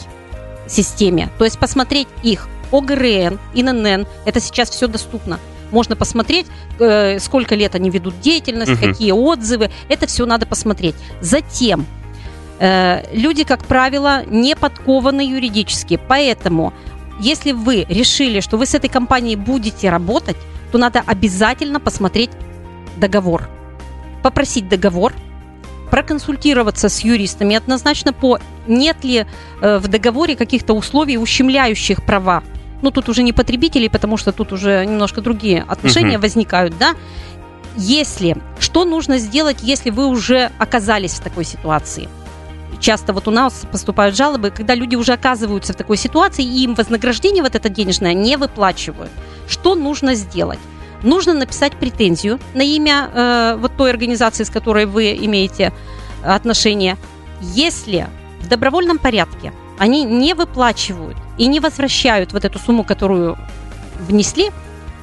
системе. 0.68 1.30
То 1.38 1.46
есть 1.46 1.58
посмотреть 1.60 2.08
их 2.24 2.48
ОГРН, 2.72 3.40
ИНН. 3.54 4.06
Это 4.26 4.40
сейчас 4.40 4.70
все 4.70 4.88
доступно. 4.88 5.40
Можно 5.72 5.96
посмотреть, 5.96 6.48
э, 6.80 7.20
сколько 7.20 7.56
лет 7.56 7.76
они 7.76 7.90
ведут 7.90 8.20
деятельность, 8.22 8.72
Мгм. 8.72 8.80
какие 8.94 9.12
отзывы. 9.12 9.70
Это 9.90 10.06
все 10.08 10.26
надо 10.26 10.46
посмотреть. 10.46 10.96
Затем 11.22 11.86
э, 12.60 13.04
люди, 13.12 13.44
как 13.44 13.66
правило, 13.66 14.24
не 14.28 14.56
подкованы 14.56 15.22
юридически. 15.22 16.00
Поэтому, 16.08 16.72
если 17.20 17.52
вы 17.52 17.86
решили, 17.90 18.40
что 18.40 18.58
вы 18.58 18.66
с 18.66 18.74
этой 18.76 18.90
компанией 18.90 19.36
будете 19.36 19.90
работать, 19.90 20.38
то 20.72 20.78
надо 20.78 21.04
обязательно 21.06 21.80
посмотреть 21.82 22.30
договор. 22.96 23.50
Попросить 24.24 24.70
договор, 24.70 25.14
проконсультироваться 25.92 26.90
с 26.90 27.02
юристами 27.02 27.56
однозначно 27.56 28.14
по 28.14 28.40
нет 28.68 29.04
ли 29.04 29.26
э, 29.62 29.78
в 29.78 29.88
договоре 29.88 30.36
каких-то 30.36 30.74
условий, 30.74 31.18
ущемляющих 31.18 32.04
права. 32.06 32.44
Ну, 32.82 32.92
тут 32.92 33.10
уже 33.10 33.24
не 33.24 33.34
потребителей, 33.34 33.90
потому 33.90 34.18
что 34.18 34.32
тут 34.32 34.52
уже 34.52 34.86
немножко 34.86 35.22
другие 35.22 35.64
отношения 35.68 36.14
Мгм. 36.14 36.22
возникают, 36.22 36.78
да. 36.78 36.96
Если, 37.78 38.38
что 38.60 38.86
нужно 38.86 39.18
сделать, 39.18 39.58
если 39.62 39.90
вы 39.90 40.08
уже 40.08 40.52
оказались 40.60 41.14
в 41.14 41.22
такой 41.22 41.44
ситуации? 41.44 42.08
Часто 42.80 43.14
вот 43.14 43.28
у 43.28 43.32
нас 43.32 43.66
поступают 43.72 44.16
жалобы, 44.16 44.52
когда 44.52 44.76
люди 44.76 44.96
уже 44.96 45.14
оказываются 45.14 45.74
в 45.74 45.76
такой 45.76 45.98
ситуации, 45.98 46.44
и 46.44 46.64
им 46.64 46.76
вознаграждение 46.76 47.42
вот 47.42 47.56
это 47.56 47.70
денежное 47.70 48.14
не 48.14 48.38
выплачивают. 48.38 49.12
Что 49.48 49.76
нужно 49.76 50.16
сделать? 50.16 50.60
Нужно 51.04 51.34
написать 51.34 51.74
претензию 51.74 52.40
на 52.54 52.62
имя 52.62 53.10
э, 53.14 53.58
вот 53.60 53.76
той 53.78 53.90
организации, 53.90 54.44
с 54.44 54.50
которой 54.50 54.86
вы 54.86 55.14
имеете 55.14 55.74
отношение. 56.24 56.98
Если 57.42 58.08
в 58.42 58.48
добровольном 58.48 58.98
порядке 58.98 59.54
они 59.78 60.04
не 60.04 60.34
выплачивают 60.34 61.18
и 61.38 61.48
не 61.48 61.60
возвращают 61.60 62.34
вот 62.34 62.46
эту 62.46 62.60
сумму, 62.60 62.84
которую 62.84 63.38
внесли, 64.08 64.52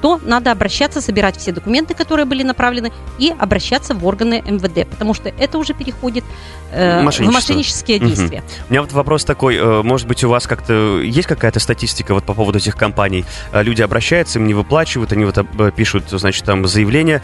то 0.01 0.21
надо 0.25 0.51
обращаться, 0.51 1.01
собирать 1.01 1.37
все 1.37 1.53
документы, 1.53 1.95
которые 1.95 2.27
были 2.27 2.43
направлены, 2.43 2.91
и 3.19 3.33
обращаться 3.39 3.95
в 3.95 4.05
органы 4.05 4.43
МВД, 4.45 4.89
потому 4.89 5.15
что 5.15 5.29
это 5.29 5.59
уже 5.59 5.75
переходит 5.75 6.25
э, 6.73 7.01
в 7.01 7.05
мошеннические 7.05 8.01
действия. 8.01 8.43
У 8.69 8.73
меня 8.73 8.83
вот 8.83 8.93
вопрос 8.93 9.25
такой, 9.25 9.57
э, 9.57 9.83
может 9.83 10.09
быть, 10.09 10.25
у 10.25 10.29
вас 10.29 10.49
как-то 10.49 11.01
есть 11.01 11.29
какая-то 11.29 11.61
статистика 11.61 12.15
вот 12.15 12.25
по 12.25 12.35
поводу 12.35 12.59
этих 12.59 12.77
компаний? 12.77 13.25
Э, 13.53 13.63
Люди 13.63 13.81
обращаются, 13.81 14.41
им 14.41 14.47
не 14.49 14.55
выплачивают, 14.55 15.13
они 15.13 15.25
вот 15.25 15.39
э, 15.39 15.71
пишут, 15.75 16.05
значит, 16.11 16.45
там 16.45 16.67
заявление. 16.67 17.23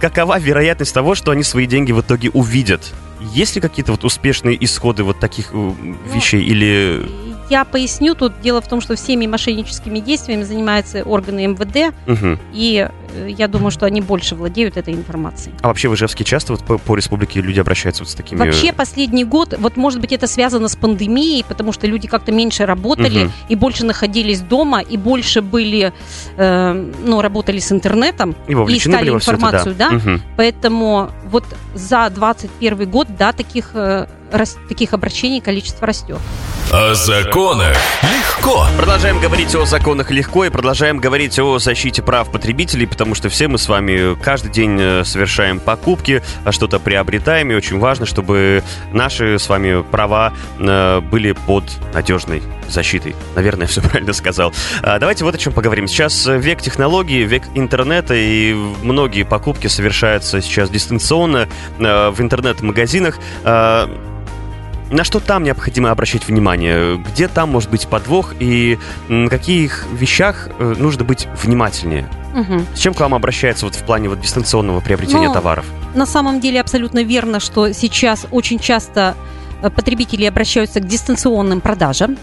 Какова 0.00 0.40
вероятность 0.40 0.92
того, 0.92 1.14
что 1.14 1.30
они 1.30 1.44
свои 1.44 1.66
деньги 1.66 1.92
в 1.92 2.00
итоге 2.00 2.30
увидят? 2.30 2.92
Есть 3.20 3.54
ли 3.54 3.60
какие-то 3.60 3.92
вот 3.92 4.04
успешные 4.04 4.62
исходы 4.64 5.04
вот 5.04 5.20
таких 5.20 5.50
э, 5.52 5.72
вещей 6.12 6.42
или... 6.42 7.08
Я 7.52 7.66
поясню, 7.66 8.14
тут 8.14 8.40
дело 8.40 8.62
в 8.62 8.66
том, 8.66 8.80
что 8.80 8.94
всеми 8.96 9.26
мошенническими 9.26 9.98
действиями 9.98 10.42
занимаются 10.42 11.02
органы 11.02 11.48
МВД, 11.48 11.94
Мгм. 12.06 12.38
и 12.54 12.88
я 13.28 13.48
думаю, 13.48 13.70
что 13.70 13.86
они 13.86 14.00
больше 14.00 14.34
владеют 14.34 14.76
этой 14.76 14.94
информацией. 14.94 15.54
А 15.62 15.68
вообще 15.68 15.88
в 15.88 15.94
Ижевске 15.94 16.24
часто 16.24 16.52
вот 16.52 16.64
по, 16.64 16.78
по 16.78 16.94
республике 16.96 17.40
люди 17.40 17.60
обращаются 17.60 18.02
вот 18.04 18.10
с 18.10 18.14
такими... 18.14 18.38
Вообще 18.38 18.72
последний 18.72 19.24
год, 19.24 19.54
вот 19.58 19.76
может 19.76 20.00
быть 20.00 20.12
это 20.12 20.26
связано 20.26 20.68
с 20.68 20.76
пандемией, 20.76 21.44
потому 21.46 21.72
что 21.72 21.86
люди 21.86 22.08
как-то 22.08 22.32
меньше 22.32 22.66
работали 22.66 23.24
Мгм. 23.24 23.32
и 23.48 23.54
больше 23.56 23.84
находились 23.84 24.40
дома, 24.40 24.80
и 24.80 24.96
больше 24.96 25.42
были, 25.42 25.92
э, 26.36 26.90
ну, 27.04 27.20
работали 27.22 27.58
с 27.58 27.72
интернетом, 27.72 28.34
И 28.48 28.54
вовлечены 28.54 28.92
искали 28.92 29.04
были 29.04 29.10
во 29.14 29.18
всё 29.18 29.32
это, 29.32 29.40
информацию, 29.40 29.74
да? 29.74 29.90
Мгм. 29.90 30.22
поэтому 30.36 31.10
вот 31.30 31.44
за 31.74 32.10
21 32.10 32.86
год, 32.90 33.08
да, 33.18 33.32
таких, 33.32 33.70
э, 33.74 34.06
рас- 34.30 34.58
таких 34.68 34.92
обращений 34.94 35.40
количество 35.40 35.86
растет. 35.86 36.18
О 36.72 36.94
законах 36.94 37.76
легко. 38.02 38.66
Продолжаем 38.78 39.20
говорить 39.20 39.54
о 39.54 39.66
законах 39.66 40.10
легко 40.10 40.44
и 40.46 40.50
продолжаем 40.50 40.98
говорить 40.98 41.38
о 41.38 41.58
защите 41.58 42.00
прав 42.02 42.30
потребителей, 42.32 42.86
потому 42.86 43.01
что 43.14 43.28
все 43.28 43.48
мы 43.48 43.58
с 43.58 43.68
вами 43.68 44.16
каждый 44.22 44.50
день 44.50 44.78
э, 44.80 45.04
совершаем 45.04 45.60
покупки, 45.60 46.22
а 46.44 46.52
что-то 46.52 46.78
приобретаем, 46.78 47.50
и 47.50 47.54
очень 47.54 47.78
важно, 47.78 48.06
чтобы 48.06 48.62
наши 48.92 49.38
с 49.38 49.48
вами 49.48 49.82
права 49.82 50.32
э, 50.58 51.00
были 51.00 51.32
под 51.32 51.64
надежной 51.92 52.42
защитой. 52.68 53.14
Наверное, 53.36 53.66
все 53.68 53.80
правильно 53.80 54.12
сказал. 54.12 54.52
А, 54.82 54.98
Давайте 54.98 55.24
вот 55.24 55.34
о 55.34 55.38
чем 55.38 55.52
поговорим. 55.52 55.86
Сейчас 55.86 56.26
э, 56.26 56.38
век 56.38 56.60
технологий, 56.60 57.22
век 57.24 57.42
интернета, 57.54 58.14
и 58.14 58.54
многие 58.82 59.24
покупки 59.24 59.66
совершаются 59.66 60.40
сейчас 60.40 60.70
дистанционно 60.70 61.48
э, 61.78 62.10
в 62.10 62.20
интернет-магазинах. 62.20 63.18
А, 63.44 63.88
На 64.90 65.04
что 65.04 65.20
там 65.20 65.42
необходимо 65.42 65.90
обращать 65.90 66.26
внимание? 66.28 66.96
Где 66.98 67.28
там 67.28 67.50
может 67.50 67.70
быть 67.70 67.88
подвох 67.88 68.34
и 68.40 68.78
на 69.08 69.28
каких 69.28 69.86
вещах 69.92 70.48
э, 70.58 70.74
нужно 70.78 71.04
быть 71.04 71.28
внимательнее? 71.42 72.08
Мгм. 72.32 72.66
С 72.74 72.78
чем 72.78 72.94
к 72.94 73.00
вам 73.00 73.14
обращается 73.14 73.66
вот 73.66 73.74
в 73.74 73.82
плане 73.84 74.08
вот 74.08 74.20
дистанционного 74.20 74.80
приобретения 74.80 75.28
Ну, 75.28 75.34
товаров? 75.34 75.66
На 75.94 76.06
самом 76.06 76.40
деле 76.40 76.60
абсолютно 76.60 77.02
верно, 77.02 77.40
что 77.40 77.72
сейчас 77.72 78.26
очень 78.30 78.58
часто 78.58 79.14
э, 79.62 79.70
потребители 79.70 80.24
обращаются 80.24 80.80
к 80.80 80.86
дистанционным 80.86 81.60
продажам. 81.60 82.16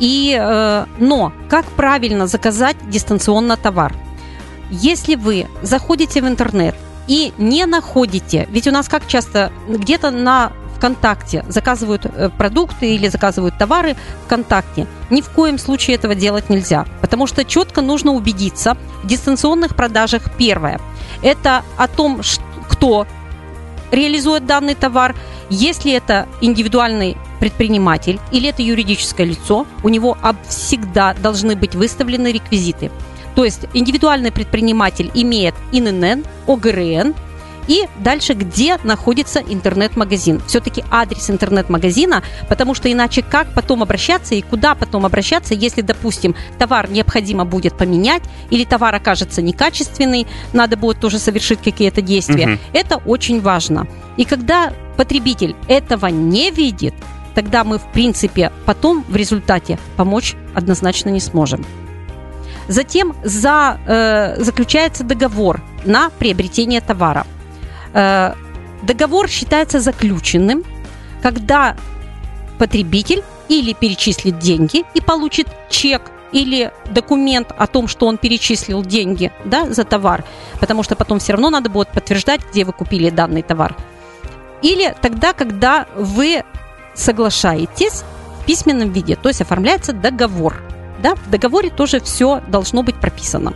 И, 0.00 0.36
э, 0.38 0.84
но 0.98 1.32
как 1.48 1.66
правильно 1.66 2.26
заказать 2.26 2.76
дистанционно 2.90 3.56
товар? 3.56 3.94
Если 4.70 5.14
вы 5.14 5.46
заходите 5.62 6.20
в 6.22 6.26
интернет 6.26 6.74
и 7.06 7.32
не 7.38 7.66
находите, 7.66 8.48
ведь 8.50 8.66
у 8.66 8.72
нас 8.72 8.88
как 8.88 9.06
часто 9.06 9.52
где-то 9.68 10.10
на 10.10 10.52
ВКонтакте 10.76 11.44
заказывают 11.48 12.06
э, 12.06 12.30
продукты 12.30 12.94
или 12.94 13.08
заказывают 13.08 13.58
товары 13.58 13.96
ВКонтакте. 14.26 14.86
Ни 15.10 15.20
в 15.20 15.30
коем 15.30 15.58
случае 15.58 15.96
этого 15.96 16.14
делать 16.14 16.50
нельзя, 16.50 16.86
потому 17.00 17.26
что 17.26 17.44
четко 17.44 17.82
нужно 17.82 18.12
убедиться 18.12 18.76
в 19.02 19.06
дистанционных 19.06 19.74
продажах. 19.76 20.30
Первое– 20.38 20.80
это 21.22 21.62
о 21.76 21.88
том, 21.88 22.20
кто 22.68 23.06
реализует 23.90 24.46
данный 24.46 24.74
товар, 24.74 25.14
Если 25.48 25.92
это 25.92 26.26
индивидуальный 26.40 27.16
предприниматель 27.38 28.18
или 28.32 28.48
это 28.48 28.62
юридическое 28.62 29.26
лицо, 29.26 29.64
у 29.84 29.88
него 29.88 30.16
всегда 30.48 31.14
должны 31.14 31.54
быть 31.54 31.76
выставлены 31.76 32.32
реквизиты. 32.32 32.90
То 33.36 33.44
есть 33.44 33.66
индивидуальный 33.74 34.32
предприниматель 34.32 35.10
имеет 35.14 35.54
ИНН, 35.70 36.24
ОГРН, 36.48 37.14
и 37.68 37.86
дальше, 37.98 38.34
где 38.34 38.78
находится 38.84 39.40
интернет-магазин. 39.40 40.40
Все-таки 40.46 40.84
адрес 40.90 41.30
интернет-магазина, 41.30 42.22
потому 42.48 42.74
что 42.74 42.90
иначе 42.90 43.22
как 43.22 43.52
потом 43.54 43.82
обращаться 43.82 44.34
и 44.34 44.42
куда 44.42 44.74
потом 44.74 45.06
обращаться, 45.06 45.54
если, 45.54 45.82
допустим, 45.82 46.34
товар 46.58 46.90
необходимо 46.90 47.44
будет 47.44 47.76
поменять 47.76 48.22
или 48.50 48.64
товар 48.64 48.94
окажется 48.94 49.42
некачественный, 49.42 50.26
надо 50.52 50.76
будет 50.76 51.00
тоже 51.00 51.18
совершить 51.18 51.60
какие-то 51.62 52.02
действия. 52.02 52.54
Угу. 52.54 52.58
Это 52.72 52.96
очень 52.98 53.40
важно. 53.40 53.86
И 54.16 54.24
когда 54.24 54.72
потребитель 54.96 55.54
этого 55.68 56.06
не 56.06 56.50
видит, 56.50 56.94
тогда 57.34 57.64
мы, 57.64 57.78
в 57.78 57.92
принципе, 57.92 58.50
потом 58.64 59.04
в 59.08 59.16
результате 59.16 59.78
помочь 59.96 60.34
однозначно 60.54 61.10
не 61.10 61.20
сможем. 61.20 61.64
Затем 62.68 63.14
за, 63.22 63.78
э, 63.86 64.42
заключается 64.42 65.04
договор 65.04 65.62
на 65.84 66.10
приобретение 66.10 66.80
товара. 66.80 67.26
Э, 67.96 68.34
договор 68.82 69.26
считается 69.28 69.80
заключенным, 69.80 70.64
когда 71.22 71.76
потребитель 72.58 73.24
или 73.48 73.72
перечислит 73.72 74.38
деньги 74.38 74.84
и 74.92 75.00
получит 75.00 75.48
чек 75.70 76.02
или 76.30 76.72
документ 76.90 77.54
о 77.56 77.66
том, 77.66 77.88
что 77.88 78.06
он 78.06 78.18
перечислил 78.18 78.82
деньги 78.82 79.32
да, 79.46 79.70
за 79.70 79.84
товар, 79.84 80.24
потому 80.60 80.82
что 80.82 80.94
потом 80.94 81.20
все 81.20 81.32
равно 81.32 81.48
надо 81.48 81.70
будет 81.70 81.88
подтверждать, 81.88 82.42
где 82.50 82.64
вы 82.64 82.72
купили 82.72 83.08
данный 83.08 83.42
товар. 83.42 83.74
Или 84.60 84.94
тогда, 85.00 85.32
когда 85.32 85.86
вы 85.96 86.44
соглашаетесь 86.94 88.04
в 88.42 88.44
письменном 88.44 88.90
виде, 88.90 89.16
то 89.16 89.28
есть 89.28 89.40
оформляется 89.40 89.94
договор. 89.94 90.60
Да, 91.02 91.14
в 91.14 91.30
договоре 91.30 91.70
тоже 91.70 92.00
все 92.00 92.42
должно 92.48 92.82
быть 92.82 92.96
прописано. 92.96 93.54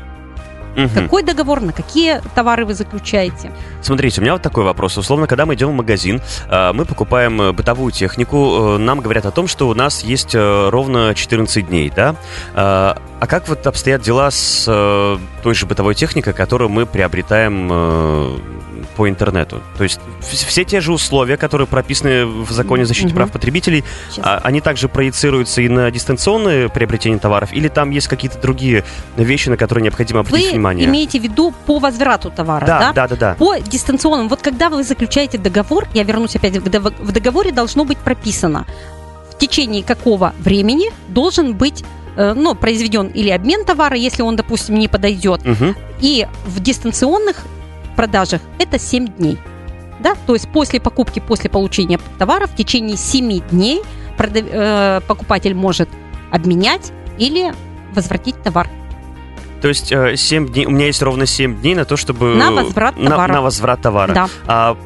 Угу. 0.77 0.89
Какой 0.95 1.23
договор, 1.23 1.61
на 1.61 1.73
какие 1.73 2.21
товары 2.35 2.65
вы 2.65 2.75
заключаете? 2.75 3.53
Смотрите, 3.83 4.21
у 4.21 4.23
меня 4.23 4.35
вот 4.35 4.43
такой 4.43 4.65
вопрос. 4.65 4.99
Условно, 4.99 5.27
когда 5.27 5.47
мы 5.47 5.55
идем 5.55 5.71
в 5.71 5.75
магазин, 5.75 6.21
э, 6.49 6.73
мы 6.73 6.85
покупаем 6.85 7.41
э, 7.41 7.53
бытовую 7.53 7.93
технику, 7.93 8.77
э, 8.77 8.79
нам 8.79 9.01
говорят 9.01 9.27
о 9.27 9.31
том, 9.31 9.49
что 9.49 9.69
у 9.69 9.75
нас 9.75 10.03
есть 10.03 10.35
ровно 10.35 11.15
14 11.15 11.67
дней, 11.67 11.93
да? 11.95 12.15
А 13.21 13.27
как 13.27 13.49
вот 13.49 13.67
обстоят 13.67 14.03
дела 14.03 14.31
с 14.31 14.65
той 15.43 15.55
же 15.55 15.67
бытовой 15.67 15.95
техникой, 15.95 16.33
которую 16.33 16.71
мы 16.71 16.87
приобретаем 16.87 18.41
по 18.97 19.09
интернету. 19.09 19.63
То 19.77 19.85
есть 19.85 20.01
все 20.21 20.65
те 20.65 20.81
же 20.81 20.93
условия, 20.93 21.37
которые 21.37 21.67
прописаны 21.67 22.27
в 22.27 22.51
законе 22.51 22.83
о 22.83 22.87
защите 22.87 23.09
угу. 23.09 23.17
прав 23.17 23.33
потребителей, 23.33 23.85
а, 24.19 24.41
они 24.43 24.61
также 24.61 24.89
проецируются 24.89 25.63
и 25.63 25.69
на 25.69 25.91
дистанционное 25.91 26.69
приобретение 26.69 27.19
товаров, 27.19 27.53
или 27.53 27.69
там 27.69 27.91
есть 27.91 28.09
какие-то 28.09 28.39
другие 28.39 28.85
вещи, 29.17 29.49
на 29.49 29.57
которые 29.57 29.85
необходимо 29.85 30.21
обратить 30.21 30.47
вы 30.47 30.53
внимание? 30.53 30.87
Вы 30.87 30.93
имеете 30.93 31.19
в 31.19 31.23
виду 31.23 31.55
по 31.67 31.79
возврату 31.79 32.31
товара, 32.31 32.67
да? 32.67 32.79
Да, 32.79 32.93
да, 32.93 33.09
да. 33.09 33.17
да. 33.17 33.35
По 33.39 33.59
дистанционному. 33.59 34.29
Вот 34.29 34.43
когда 34.43 34.69
вы 34.69 34.83
заключаете 34.83 35.39
договор, 35.39 35.87
я 35.95 36.03
вернусь 36.03 36.37
опять, 36.37 36.57
в 36.57 37.13
договоре 37.13 37.53
должно 37.53 37.85
быть 37.85 37.99
прописано, 37.99 38.67
в 39.31 39.39
течение 39.39 39.83
какого 39.83 40.35
времени 40.41 40.93
должен 41.09 41.55
быть 41.55 41.83
э, 41.83 41.85
ну, 42.17 42.55
произведен 42.55 43.09
или 43.09 43.31
обмен 43.31 43.65
товара, 43.65 43.97
если 43.97 44.23
он, 44.23 44.37
допустим, 44.37 44.79
не 44.79 44.89
подойдет. 44.89 45.47
Угу. 45.47 45.75
И 46.01 46.27
в 46.45 46.61
дистанционных 46.61 47.37
продажах 47.97 48.41
это 48.59 48.79
7 48.79 49.07
дней. 49.07 49.39
Да? 50.01 50.15
То 50.27 50.35
есть 50.35 50.49
после 50.51 50.81
покупки, 50.81 51.21
после 51.21 51.51
получения 51.51 52.01
товара 52.19 52.47
в 52.47 52.55
течение 52.55 52.97
7 52.97 53.41
дней 53.51 53.83
продав... 54.17 54.45
э, 54.51 55.01
покупатель 55.07 55.55
может 55.55 55.89
обменять 56.31 56.93
или 57.19 57.53
возвратить 57.95 58.43
товар. 58.43 58.69
То 59.61 59.69
есть 59.69 59.89
7 59.89 59.97
э, 59.97 60.49
дней, 60.49 60.67
у 60.67 60.71
меня 60.71 60.87
есть 60.87 61.03
ровно 61.03 61.27
7 61.27 61.61
дней 61.61 61.75
на 61.75 61.85
то, 61.85 61.97
чтобы... 61.97 62.35
На 62.35 62.51
возврат 62.51 62.95
товара. 62.97 63.29
На, 63.29 63.35
на 63.35 63.43
возврат 63.43 63.83
товара. 63.83 64.13
Да. 64.15 64.29
А 64.47 64.77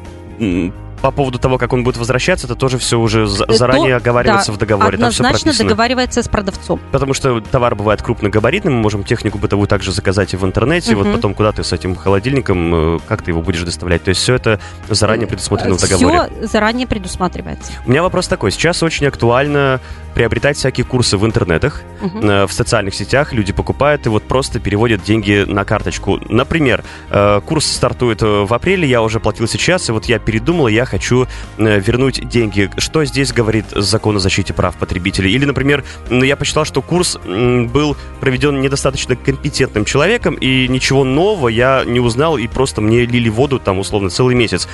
по 1.05 1.11
поводу 1.11 1.37
того, 1.37 1.59
как 1.59 1.71
он 1.71 1.83
будет 1.83 1.97
возвращаться, 1.97 2.47
это 2.47 2.55
тоже 2.55 2.79
все 2.79 2.99
уже 2.99 3.27
заранее 3.27 3.91
То, 3.91 3.97
оговаривается 3.97 4.51
да, 4.51 4.55
в 4.55 4.57
договоре. 4.57 4.95
Однозначно 4.95 5.53
договаривается 5.53 6.23
с 6.23 6.27
продавцом. 6.27 6.79
Потому 6.91 7.13
что 7.13 7.41
товар 7.41 7.75
бывает 7.75 8.01
крупногабаритным, 8.01 8.73
мы 8.73 8.81
можем 8.81 9.03
технику 9.03 9.37
бытовую 9.37 9.67
также 9.67 9.91
заказать 9.91 10.33
и 10.33 10.37
в 10.37 10.43
интернете, 10.43 10.95
угу. 10.95 11.03
вот 11.03 11.13
потом 11.13 11.35
куда 11.35 11.51
ты 11.51 11.63
с 11.63 11.71
этим 11.71 11.95
холодильником, 11.95 12.95
э, 12.95 12.99
как 13.07 13.21
ты 13.21 13.29
его 13.29 13.43
будешь 13.43 13.61
доставлять. 13.61 14.03
То 14.03 14.09
есть 14.09 14.21
все 14.21 14.33
это 14.33 14.59
заранее 14.89 15.27
предусмотрено 15.27 15.75
в 15.77 15.81
договоре. 15.81 16.31
Все 16.39 16.47
заранее 16.47 16.87
предусматривается. 16.87 17.71
У 17.85 17.91
меня 17.91 18.01
вопрос 18.01 18.27
такой. 18.27 18.49
Сейчас 18.49 18.81
очень 18.81 19.05
актуально 19.05 19.81
приобретать 20.15 20.57
всякие 20.57 20.85
курсы 20.85 21.17
в 21.17 21.25
интернетах, 21.25 21.83
угу. 22.01 22.19
в 22.19 22.49
социальных 22.49 22.95
сетях. 22.95 23.33
Люди 23.33 23.53
покупают 23.53 24.05
и 24.07 24.09
вот 24.09 24.23
просто 24.23 24.59
переводят 24.59 25.03
деньги 25.03 25.45
на 25.45 25.65
карточку. 25.65 26.19
Например, 26.29 26.83
э, 27.11 27.41
курс 27.45 27.67
стартует 27.67 28.21
в 28.21 28.51
апреле, 28.53 28.87
я 28.87 29.01
уже 29.01 29.19
платил 29.19 29.47
сейчас, 29.47 29.89
и 29.89 29.91
вот 29.91 30.05
я 30.05 30.17
передумал, 30.17 30.69
я 30.69 30.85
хочу 30.85 31.27
вернуть 31.57 32.27
деньги. 32.27 32.71
Что 32.77 33.03
здесь 33.03 33.33
говорит 33.33 33.65
закон 33.71 34.15
о 34.15 34.19
защите 34.19 34.53
прав 34.53 34.75
потребителей? 34.77 35.31
Или, 35.31 35.45
например, 35.45 35.83
я 36.09 36.37
посчитал, 36.37 36.63
что 36.63 36.81
курс 36.81 37.19
был 37.25 37.97
проведен 38.21 38.61
недостаточно 38.61 39.17
компетентным 39.17 39.83
человеком, 39.83 40.35
и 40.35 40.67
ничего 40.69 41.03
нового 41.03 41.49
я 41.49 41.83
не 41.85 41.99
узнал, 41.99 42.37
и 42.37 42.47
просто 42.47 42.79
мне 42.79 43.05
лили 43.05 43.27
воду 43.27 43.59
там 43.59 43.79
условно 43.79 44.09
целый 44.09 44.35
месяц. 44.35 44.69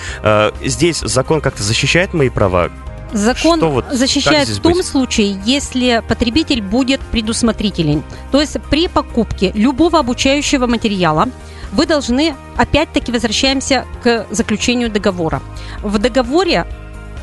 Здесь 0.63 0.99
закон 0.99 1.41
как-то 1.41 1.63
защищает 1.63 2.13
мои 2.13 2.29
права? 2.29 2.69
Закон 3.13 3.59
вот, 3.59 3.85
защищает 3.91 4.47
в 4.47 4.61
том 4.61 4.73
быть? 4.73 4.85
случае, 4.85 5.39
если 5.45 6.01
потребитель 6.07 6.61
будет 6.61 7.01
предусмотрителен. 7.01 8.03
То 8.31 8.39
есть 8.39 8.57
при 8.69 8.87
покупке 8.87 9.51
любого 9.53 9.99
обучающего 9.99 10.67
материала 10.67 11.27
вы 11.71 11.85
должны, 11.85 12.35
опять-таки 12.57 13.11
возвращаемся 13.11 13.85
к 14.03 14.25
заключению 14.29 14.89
договора. 14.89 15.41
В 15.81 15.97
договоре 15.99 16.65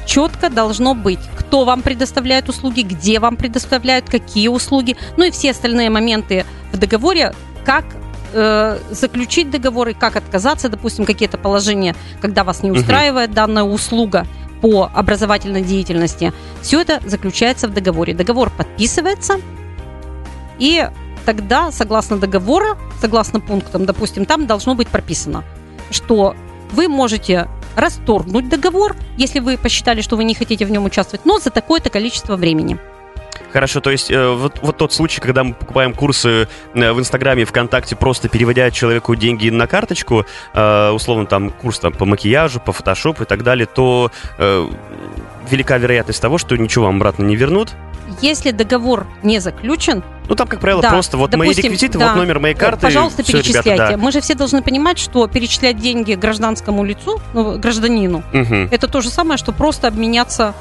четко 0.06 0.48
должно 0.48 0.94
быть, 0.94 1.20
кто 1.38 1.64
вам 1.64 1.82
предоставляет 1.82 2.48
услуги, 2.48 2.80
где 2.82 3.20
вам 3.20 3.36
предоставляют, 3.36 4.08
какие 4.08 4.48
услуги, 4.48 4.96
ну 5.16 5.24
и 5.24 5.30
все 5.30 5.50
остальные 5.50 5.90
моменты 5.90 6.46
в 6.72 6.78
договоре, 6.78 7.34
как 7.64 7.84
э, 8.32 8.78
заключить 8.90 9.50
договор 9.50 9.88
и 9.88 9.94
как 9.94 10.16
отказаться, 10.16 10.68
допустим, 10.70 11.04
какие-то 11.04 11.36
положения, 11.36 11.94
когда 12.22 12.42
вас 12.42 12.62
не 12.62 12.70
устраивает 12.70 13.32
данная 13.32 13.64
услуга 13.64 14.26
по 14.60 14.90
образовательной 14.92 15.62
деятельности. 15.62 16.32
Все 16.62 16.80
это 16.80 17.00
заключается 17.04 17.68
в 17.68 17.74
договоре. 17.74 18.14
Договор 18.14 18.50
подписывается, 18.50 19.40
и 20.58 20.88
тогда, 21.24 21.70
согласно 21.70 22.18
договора, 22.18 22.78
согласно 23.00 23.40
пунктам, 23.40 23.86
допустим, 23.86 24.24
там 24.24 24.46
должно 24.46 24.74
быть 24.74 24.88
прописано, 24.88 25.44
что 25.90 26.34
вы 26.72 26.88
можете 26.88 27.48
расторгнуть 27.76 28.48
договор, 28.48 28.96
если 29.16 29.38
вы 29.38 29.56
посчитали, 29.56 30.00
что 30.00 30.16
вы 30.16 30.24
не 30.24 30.34
хотите 30.34 30.66
в 30.66 30.70
нем 30.70 30.84
участвовать, 30.84 31.24
но 31.24 31.38
за 31.38 31.50
такое-то 31.50 31.90
количество 31.90 32.36
времени. 32.36 32.78
Хорошо, 33.52 33.80
то 33.80 33.90
есть 33.90 34.10
э, 34.10 34.30
вот, 34.30 34.58
вот 34.60 34.76
тот 34.76 34.92
случай, 34.92 35.20
когда 35.20 35.44
мы 35.44 35.54
покупаем 35.54 35.94
курсы 35.94 36.48
э, 36.74 36.92
в 36.92 36.98
Инстаграме, 37.00 37.44
ВКонтакте, 37.44 37.96
просто 37.96 38.28
переводя 38.28 38.70
человеку 38.70 39.14
деньги 39.14 39.48
на 39.48 39.66
карточку, 39.66 40.26
э, 40.52 40.90
условно 40.90 41.26
там 41.26 41.50
курс 41.50 41.78
там, 41.78 41.92
по 41.92 42.04
макияжу, 42.04 42.60
по 42.60 42.72
фотошопу 42.72 43.22
и 43.22 43.26
так 43.26 43.42
далее, 43.42 43.66
то 43.66 44.10
э, 44.38 44.68
велика 45.50 45.78
вероятность 45.78 46.20
того, 46.20 46.38
что 46.38 46.56
ничего 46.56 46.86
вам 46.86 46.96
обратно 46.96 47.24
не 47.24 47.36
вернут. 47.36 47.70
Если 48.20 48.50
договор 48.50 49.06
не 49.22 49.38
заключен, 49.38 50.02
ну, 50.28 50.34
там, 50.34 50.46
как 50.46 50.60
правило, 50.60 50.82
да, 50.82 50.90
просто 50.90 51.16
вот 51.16 51.30
допустим, 51.30 51.54
мои 51.54 51.62
реквизиты, 51.62 51.98
да, 51.98 52.08
вот 52.08 52.16
номер 52.16 52.38
моей 52.38 52.54
карты. 52.54 52.80
Пожалуйста, 52.82 53.22
все, 53.22 53.34
перечисляйте. 53.34 53.74
Ребята, 53.74 53.92
да. 53.92 53.96
Мы 53.96 54.12
же 54.12 54.20
все 54.20 54.34
должны 54.34 54.62
понимать, 54.62 54.98
что 54.98 55.26
перечислять 55.26 55.78
деньги 55.78 56.14
гражданскому 56.14 56.84
лицу, 56.84 57.20
ну, 57.32 57.58
гражданину, 57.58 58.22
угу. 58.32 58.68
это 58.70 58.88
то 58.88 59.00
же 59.00 59.10
самое, 59.10 59.38
что 59.38 59.52
просто 59.52 59.88
обменяться 59.88 60.54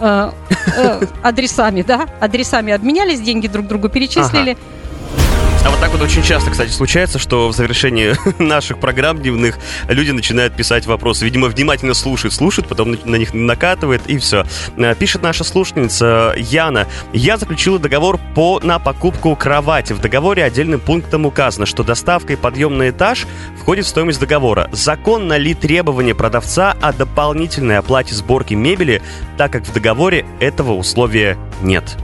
э, 0.00 0.30
э, 0.76 1.06
адресами, 1.22 1.82
да? 1.82 2.06
Адресами 2.20 2.72
обменялись, 2.72 3.20
деньги 3.20 3.48
друг 3.48 3.66
другу 3.66 3.88
перечислили. 3.88 4.52
Ага. 4.52 4.60
А 5.64 5.70
вот 5.70 5.80
так 5.80 5.90
вот 5.90 6.00
очень 6.00 6.22
часто, 6.22 6.50
кстати, 6.50 6.70
случается, 6.70 7.18
что 7.18 7.48
в 7.48 7.52
завершении 7.52 8.14
наших 8.42 8.78
программ 8.78 9.18
дневных 9.18 9.58
люди 9.88 10.12
начинают 10.12 10.54
писать 10.54 10.86
вопросы. 10.86 11.24
Видимо, 11.24 11.48
внимательно 11.48 11.94
слушают, 11.94 12.32
слушают, 12.32 12.68
потом 12.68 12.96
на 13.04 13.16
них 13.16 13.34
накатывает 13.34 14.02
и 14.06 14.18
все. 14.18 14.46
Э, 14.76 14.94
пишет 14.94 15.22
наша 15.22 15.44
слушательница 15.44 16.34
Яна. 16.36 16.86
Я 17.12 17.36
заключила 17.36 17.78
договор 17.78 18.18
по, 18.34 18.60
на 18.62 18.78
покупку 18.78 19.34
кровати. 19.34 19.92
В 19.92 20.00
договоре 20.00 20.44
отдельным 20.44 20.80
пунктом 20.80 21.26
указано, 21.26 21.66
что 21.66 21.82
доставка 21.82 22.34
и 22.34 22.36
подъем 22.36 22.78
на 22.78 22.90
этаж 22.90 23.26
входит 23.60 23.84
в 23.84 23.88
стоимость 23.88 24.20
договора. 24.20 24.70
Законно 24.72 25.36
ли 25.36 25.54
требование 25.54 26.14
продавца 26.14 26.76
о 26.80 26.92
дополнительной 26.92 27.78
оплате 27.78 28.14
сборки 28.14 28.54
мебели, 28.54 29.02
так 29.36 29.52
как 29.52 29.64
в 29.64 29.72
договоре 29.72 30.24
этого 30.40 30.72
условия 30.72 31.36
нет? 31.62 31.96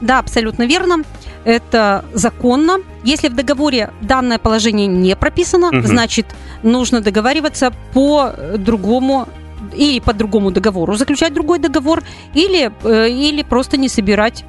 Да, 0.00 0.20
абсолютно 0.20 0.64
верно 0.64 1.02
это 1.48 2.04
законно. 2.12 2.78
Если 3.04 3.28
в 3.28 3.34
договоре 3.34 3.90
данное 4.02 4.38
положение 4.38 4.86
не 4.86 5.16
прописано, 5.16 5.68
угу. 5.68 5.86
значит, 5.86 6.26
нужно 6.62 7.00
договариваться 7.00 7.72
по 7.94 8.32
другому 8.58 9.26
или 9.74 10.00
по 10.00 10.12
другому 10.12 10.50
договору 10.50 10.94
заключать 10.94 11.34
другой 11.34 11.58
договор, 11.58 12.02
или, 12.34 12.70
э, 12.84 13.08
или 13.08 13.42
просто 13.42 13.76
не 13.76 13.88
собирать 13.88 14.44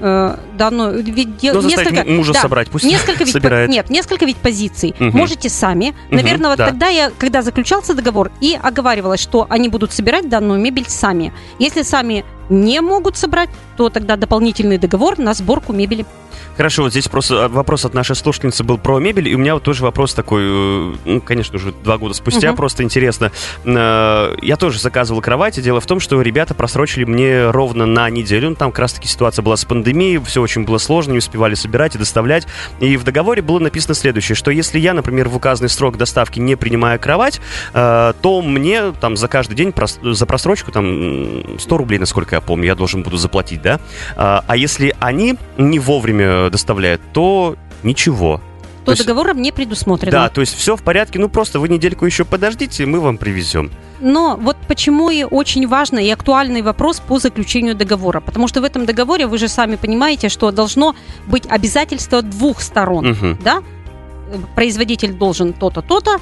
э, 0.00 0.36
данную 0.56 1.02
ведь 1.02 1.42
ну, 1.42 1.62
несколько 1.62 2.04
мужа 2.04 2.32
да, 2.32 2.40
собрать 2.40 2.70
пусть 2.70 2.84
несколько 2.84 3.24
ведь 3.24 3.32
собирает. 3.32 3.70
нет 3.70 3.90
несколько 3.90 4.24
ведь 4.24 4.36
позиций 4.36 4.94
угу. 4.98 5.16
можете 5.16 5.48
сами 5.48 5.90
угу, 6.08 6.16
наверное 6.16 6.50
вот 6.50 6.58
да. 6.58 6.66
тогда 6.66 6.88
я 6.88 7.10
когда 7.16 7.42
заключался 7.42 7.94
договор 7.94 8.32
и 8.40 8.58
оговаривалось 8.60 9.20
что 9.20 9.46
они 9.48 9.68
будут 9.68 9.92
собирать 9.92 10.28
данную 10.28 10.58
мебель 10.60 10.86
сами 10.88 11.32
если 11.58 11.82
сами 11.82 12.24
не 12.48 12.80
могут 12.80 13.16
собрать 13.16 13.50
то 13.76 13.88
тогда 13.88 14.16
дополнительный 14.16 14.78
договор 14.78 15.18
на 15.18 15.34
сборку 15.34 15.72
мебели 15.72 16.04
Хорошо, 16.56 16.82
вот 16.82 16.92
здесь 16.92 17.08
просто 17.08 17.48
вопрос 17.48 17.84
от 17.84 17.94
нашей 17.94 18.14
слушательницы 18.14 18.62
был 18.62 18.78
про 18.78 19.00
мебель, 19.00 19.28
и 19.28 19.34
у 19.34 19.38
меня 19.38 19.54
вот 19.54 19.64
тоже 19.64 19.82
вопрос 19.82 20.14
такой, 20.14 20.42
э, 20.44 20.94
ну, 21.04 21.20
конечно, 21.20 21.56
уже 21.56 21.72
два 21.72 21.98
года 21.98 22.14
спустя, 22.14 22.50
угу. 22.50 22.58
просто 22.58 22.84
интересно. 22.84 23.32
Э, 23.64 24.36
я 24.40 24.56
тоже 24.56 24.78
заказывал 24.78 25.20
кровать, 25.20 25.58
и 25.58 25.62
дело 25.62 25.80
в 25.80 25.86
том, 25.86 25.98
что 25.98 26.20
ребята 26.22 26.54
просрочили 26.54 27.04
мне 27.04 27.50
ровно 27.50 27.86
на 27.86 28.08
неделю, 28.08 28.50
ну, 28.50 28.54
там 28.54 28.70
как 28.70 28.80
раз-таки 28.80 29.08
ситуация 29.08 29.42
была 29.42 29.56
с 29.56 29.64
пандемией, 29.64 30.22
все 30.24 30.40
очень 30.40 30.64
было 30.64 30.78
сложно, 30.78 31.12
не 31.12 31.18
успевали 31.18 31.54
собирать 31.54 31.96
и 31.96 31.98
доставлять, 31.98 32.46
и 32.78 32.96
в 32.96 33.02
договоре 33.02 33.42
было 33.42 33.58
написано 33.58 33.94
следующее, 33.94 34.36
что 34.36 34.52
если 34.52 34.78
я, 34.78 34.94
например, 34.94 35.28
в 35.28 35.36
указанный 35.36 35.68
срок 35.68 35.96
доставки 35.96 36.38
не 36.38 36.54
принимаю 36.54 37.00
кровать, 37.00 37.40
э, 37.72 38.12
то 38.22 38.42
мне 38.42 38.92
там 39.00 39.16
за 39.16 39.26
каждый 39.26 39.54
день 39.54 39.74
за 40.02 40.26
просрочку 40.26 40.70
там 40.70 41.58
100 41.58 41.76
рублей, 41.76 41.98
насколько 41.98 42.36
я 42.36 42.40
помню, 42.40 42.66
я 42.66 42.74
должен 42.76 43.02
буду 43.02 43.16
заплатить, 43.16 43.60
да? 43.60 43.80
А 44.16 44.56
если 44.56 44.94
они 45.00 45.36
не 45.56 45.78
вовремя 45.78 46.43
доставляет, 46.50 47.00
то 47.12 47.56
ничего. 47.82 48.40
То, 48.84 48.86
то 48.86 48.92
есть, 48.92 49.06
договором 49.06 49.40
не 49.40 49.50
предусмотрено. 49.50 50.12
Да, 50.12 50.28
то 50.28 50.42
есть 50.42 50.54
все 50.54 50.76
в 50.76 50.82
порядке, 50.82 51.18
ну 51.18 51.30
просто 51.30 51.58
вы 51.58 51.70
недельку 51.70 52.04
еще 52.04 52.24
подождите, 52.26 52.84
мы 52.84 53.00
вам 53.00 53.16
привезем. 53.16 53.70
Но 54.00 54.36
вот 54.38 54.58
почему 54.68 55.08
и 55.08 55.24
очень 55.24 55.66
важный 55.66 56.06
и 56.06 56.10
актуальный 56.10 56.60
вопрос 56.60 57.00
по 57.00 57.18
заключению 57.18 57.74
договора. 57.74 58.20
Потому 58.20 58.46
что 58.46 58.60
в 58.60 58.64
этом 58.64 58.84
договоре 58.84 59.26
вы 59.26 59.38
же 59.38 59.48
сами 59.48 59.76
понимаете, 59.76 60.28
что 60.28 60.50
должно 60.50 60.94
быть 61.26 61.46
обязательство 61.48 62.20
двух 62.20 62.60
сторон. 62.60 63.12
Угу. 63.12 63.38
Да? 63.42 63.62
Производитель 64.54 65.14
должен 65.14 65.54
то-то, 65.54 65.80
то-то, 65.80 66.18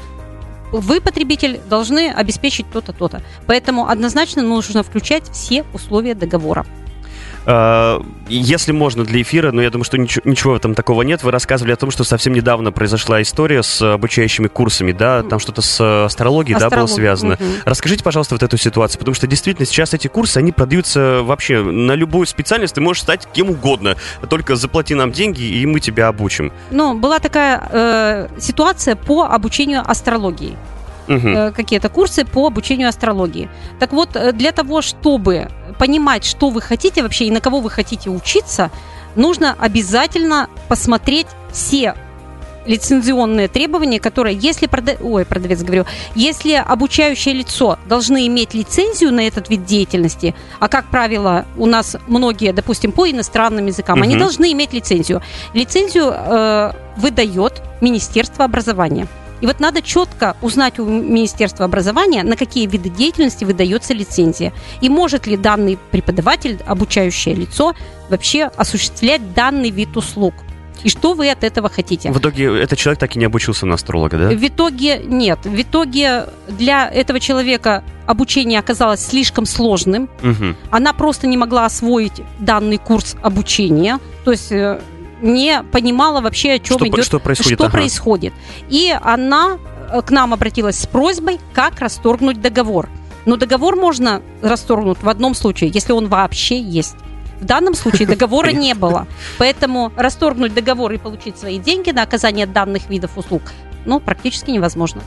вы, 0.70 1.00
потребитель, 1.00 1.60
должны 1.68 2.10
обеспечить 2.10 2.66
то-то, 2.70 2.92
то-то. 2.92 3.22
Поэтому 3.46 3.88
однозначно 3.88 4.42
нужно 4.42 4.82
включать 4.82 5.28
все 5.30 5.64
условия 5.74 6.14
договора. 6.14 6.64
Э, 7.46 8.00
если 8.28 8.72
можно 8.72 9.04
для 9.04 9.22
эфира, 9.22 9.52
но 9.52 9.62
я 9.62 9.70
думаю, 9.70 9.84
что 9.84 9.98
ничего, 9.98 10.22
ничего 10.24 10.56
этом 10.56 10.74
такого 10.74 11.02
нет. 11.02 11.22
Вы 11.22 11.30
рассказывали 11.30 11.72
о 11.72 11.76
том, 11.76 11.90
что 11.90 12.04
совсем 12.04 12.32
недавно 12.32 12.72
произошла 12.72 13.20
история 13.22 13.62
с 13.62 13.82
обучающими 13.82 14.48
курсами, 14.48 14.92
да, 14.92 15.22
там 15.22 15.38
что-то 15.38 15.62
с 15.62 15.80
э, 15.80 16.04
астрологией, 16.04 16.56
Астролог. 16.56 16.70
да, 16.72 16.78
было 16.78 16.86
связано. 16.86 17.34
Угу. 17.34 17.44
Расскажите, 17.64 18.04
пожалуйста, 18.04 18.34
вот 18.34 18.42
эту 18.42 18.56
ситуацию, 18.56 18.98
потому 18.98 19.14
что 19.14 19.26
действительно 19.26 19.66
сейчас 19.66 19.94
эти 19.94 20.08
курсы, 20.08 20.38
они 20.38 20.52
продаются 20.52 21.20
вообще 21.22 21.62
на 21.62 21.92
любую 21.92 22.26
специальность, 22.26 22.74
ты 22.74 22.80
можешь 22.80 23.02
стать 23.02 23.28
кем 23.32 23.50
угодно, 23.50 23.96
только 24.28 24.56
заплати 24.56 24.94
нам 24.94 25.12
деньги, 25.12 25.42
и 25.42 25.66
мы 25.66 25.80
тебя 25.80 26.08
обучим. 26.08 26.52
Ну, 26.70 26.94
была 26.94 27.18
такая 27.18 27.68
э, 27.70 28.28
ситуация 28.38 28.96
по 28.96 29.24
обучению 29.24 29.82
астрологии. 29.88 30.56
Угу. 31.08 31.54
Какие-то 31.54 31.88
курсы 31.88 32.24
по 32.24 32.46
обучению 32.46 32.88
астрологии. 32.88 33.48
Так 33.78 33.92
вот, 33.92 34.16
для 34.34 34.52
того, 34.52 34.82
чтобы 34.82 35.48
понимать, 35.78 36.24
что 36.24 36.50
вы 36.50 36.60
хотите 36.60 37.02
вообще 37.02 37.26
и 37.26 37.30
на 37.30 37.40
кого 37.40 37.60
вы 37.60 37.70
хотите 37.70 38.10
учиться, 38.10 38.70
нужно 39.16 39.56
обязательно 39.58 40.48
посмотреть 40.68 41.26
все 41.52 41.94
лицензионные 42.66 43.48
требования, 43.48 44.00
которые, 44.00 44.36
если 44.36 44.66
прода... 44.66 44.96
Ой, 45.00 45.24
продавец 45.24 45.62
говорю, 45.62 45.84
если 46.14 46.52
обучающее 46.52 47.34
лицо 47.34 47.78
должны 47.86 48.26
иметь 48.28 48.54
лицензию 48.54 49.12
на 49.12 49.26
этот 49.26 49.48
вид 49.50 49.64
деятельности, 49.64 50.34
а 50.60 50.68
как 50.68 50.86
правило 50.86 51.44
у 51.56 51.66
нас 51.66 51.96
многие, 52.06 52.52
допустим, 52.52 52.92
по 52.92 53.10
иностранным 53.10 53.66
языкам, 53.66 53.98
угу. 53.98 54.04
они 54.04 54.16
должны 54.16 54.52
иметь 54.52 54.72
лицензию. 54.72 55.22
Лицензию 55.54 56.12
э, 56.14 56.72
выдает 56.96 57.62
Министерство 57.80 58.44
образования. 58.44 59.08
И 59.42 59.46
вот 59.46 59.58
надо 59.58 59.82
четко 59.82 60.36
узнать 60.40 60.78
у 60.78 60.86
Министерства 60.86 61.64
образования, 61.64 62.22
на 62.22 62.36
какие 62.36 62.66
виды 62.66 62.88
деятельности 62.88 63.44
выдается 63.44 63.92
лицензия. 63.92 64.52
И 64.80 64.88
может 64.88 65.26
ли 65.26 65.36
данный 65.36 65.78
преподаватель, 65.90 66.58
обучающее 66.64 67.34
лицо, 67.34 67.74
вообще 68.08 68.44
осуществлять 68.56 69.34
данный 69.34 69.70
вид 69.70 69.96
услуг. 69.96 70.32
И 70.84 70.88
что 70.88 71.14
вы 71.14 71.28
от 71.28 71.44
этого 71.44 71.68
хотите? 71.68 72.10
В 72.12 72.18
итоге 72.18 72.60
этот 72.60 72.78
человек 72.78 73.00
так 73.00 73.16
и 73.16 73.18
не 73.18 73.24
обучился 73.24 73.66
на 73.66 73.74
астролога, 73.74 74.16
да? 74.16 74.28
В 74.28 74.46
итоге 74.46 74.98
нет. 74.98 75.40
В 75.44 75.60
итоге 75.60 76.26
для 76.48 76.88
этого 76.88 77.20
человека 77.20 77.84
обучение 78.06 78.58
оказалось 78.58 79.04
слишком 79.04 79.46
сложным. 79.46 80.08
Угу. 80.22 80.54
Она 80.70 80.92
просто 80.92 81.26
не 81.26 81.36
могла 81.36 81.66
освоить 81.66 82.22
данный 82.38 82.78
курс 82.78 83.16
обучения. 83.22 83.98
То 84.24 84.32
есть 84.32 84.52
э, 84.52 84.80
не 85.22 85.62
понимала 85.62 86.20
вообще, 86.20 86.52
о 86.52 86.58
чем 86.58 86.78
что, 86.78 86.88
идет, 86.88 87.04
что 87.04 87.18
происходит. 87.18 87.58
Что 87.58 87.64
ага. 87.66 87.72
происходит. 87.72 88.32
И 88.68 88.94
она 89.02 89.58
э, 89.90 90.02
к 90.02 90.10
нам 90.10 90.34
обратилась 90.34 90.78
с 90.78 90.86
просьбой, 90.86 91.38
как 91.52 91.80
расторгнуть 91.80 92.40
договор. 92.40 92.88
Но 93.24 93.36
договор 93.36 93.76
можно 93.76 94.20
расторгнуть 94.42 95.02
в 95.02 95.08
одном 95.08 95.34
случае, 95.34 95.70
если 95.72 95.92
он 95.92 96.08
вообще 96.08 96.60
есть. 96.60 96.96
В 97.40 97.44
данном 97.44 97.74
случае 97.74 98.06
договора 98.06 98.50
не 98.50 98.74
было. 98.74 99.06
Поэтому 99.38 99.92
расторгнуть 99.96 100.54
договор 100.54 100.92
и 100.92 100.98
получить 100.98 101.38
свои 101.38 101.58
деньги 101.58 101.90
на 101.90 102.02
оказание 102.02 102.46
данных 102.46 102.88
видов 102.90 103.16
услуг 103.16 103.42
ну, 103.84 104.00
практически 104.00 104.50
невозможно. 104.50 105.02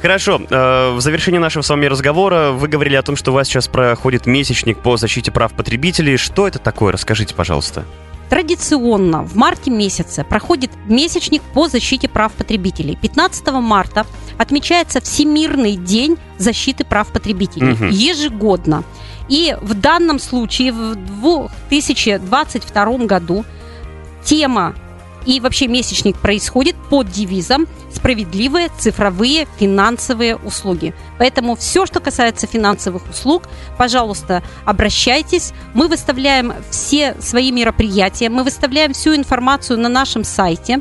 Хорошо, 0.00 0.40
э, 0.48 0.92
в 0.92 1.00
завершении 1.00 1.38
нашего 1.38 1.62
с 1.62 1.68
вами 1.70 1.86
разговора 1.86 2.52
вы 2.52 2.68
говорили 2.68 2.94
о 2.94 3.02
том, 3.02 3.16
что 3.16 3.32
у 3.32 3.34
вас 3.34 3.48
сейчас 3.48 3.66
проходит 3.66 4.26
месячник 4.26 4.78
по 4.78 4.96
защите 4.96 5.32
прав 5.32 5.52
потребителей. 5.52 6.16
Что 6.16 6.46
это 6.46 6.60
такое? 6.60 6.92
Расскажите, 6.92 7.34
пожалуйста. 7.34 7.84
Традиционно 8.28 9.22
в 9.22 9.36
марте 9.36 9.70
месяце 9.70 10.22
проходит 10.22 10.70
месячник 10.86 11.42
по 11.54 11.68
защите 11.68 12.08
прав 12.08 12.32
потребителей. 12.32 12.96
15 13.00 13.46
марта 13.52 14.06
отмечается 14.36 15.00
Всемирный 15.00 15.76
день 15.76 16.18
защиты 16.36 16.84
прав 16.84 17.08
потребителей 17.08 17.72
угу. 17.72 17.84
ежегодно. 17.84 18.84
И 19.28 19.56
в 19.60 19.74
данном 19.74 20.18
случае 20.18 20.72
в 20.72 20.96
2022 21.68 22.84
году 23.06 23.44
тема 24.24 24.74
и 25.26 25.40
вообще 25.40 25.66
месячник 25.66 26.16
происходит 26.16 26.76
под 26.90 27.10
девизом 27.10 27.66
«Справедливые 27.92 28.70
цифровые 28.78 29.46
финансовые 29.58 30.36
услуги». 30.36 30.94
Поэтому 31.18 31.56
все, 31.56 31.86
что 31.86 32.00
касается 32.00 32.46
финансовых 32.46 33.08
услуг, 33.10 33.44
пожалуйста, 33.76 34.42
обращайтесь. 34.64 35.52
Мы 35.74 35.88
выставляем 35.88 36.52
все 36.70 37.14
свои 37.20 37.52
мероприятия, 37.52 38.28
мы 38.28 38.44
выставляем 38.44 38.92
всю 38.92 39.14
информацию 39.14 39.78
на 39.78 39.88
нашем 39.88 40.24
сайте. 40.24 40.80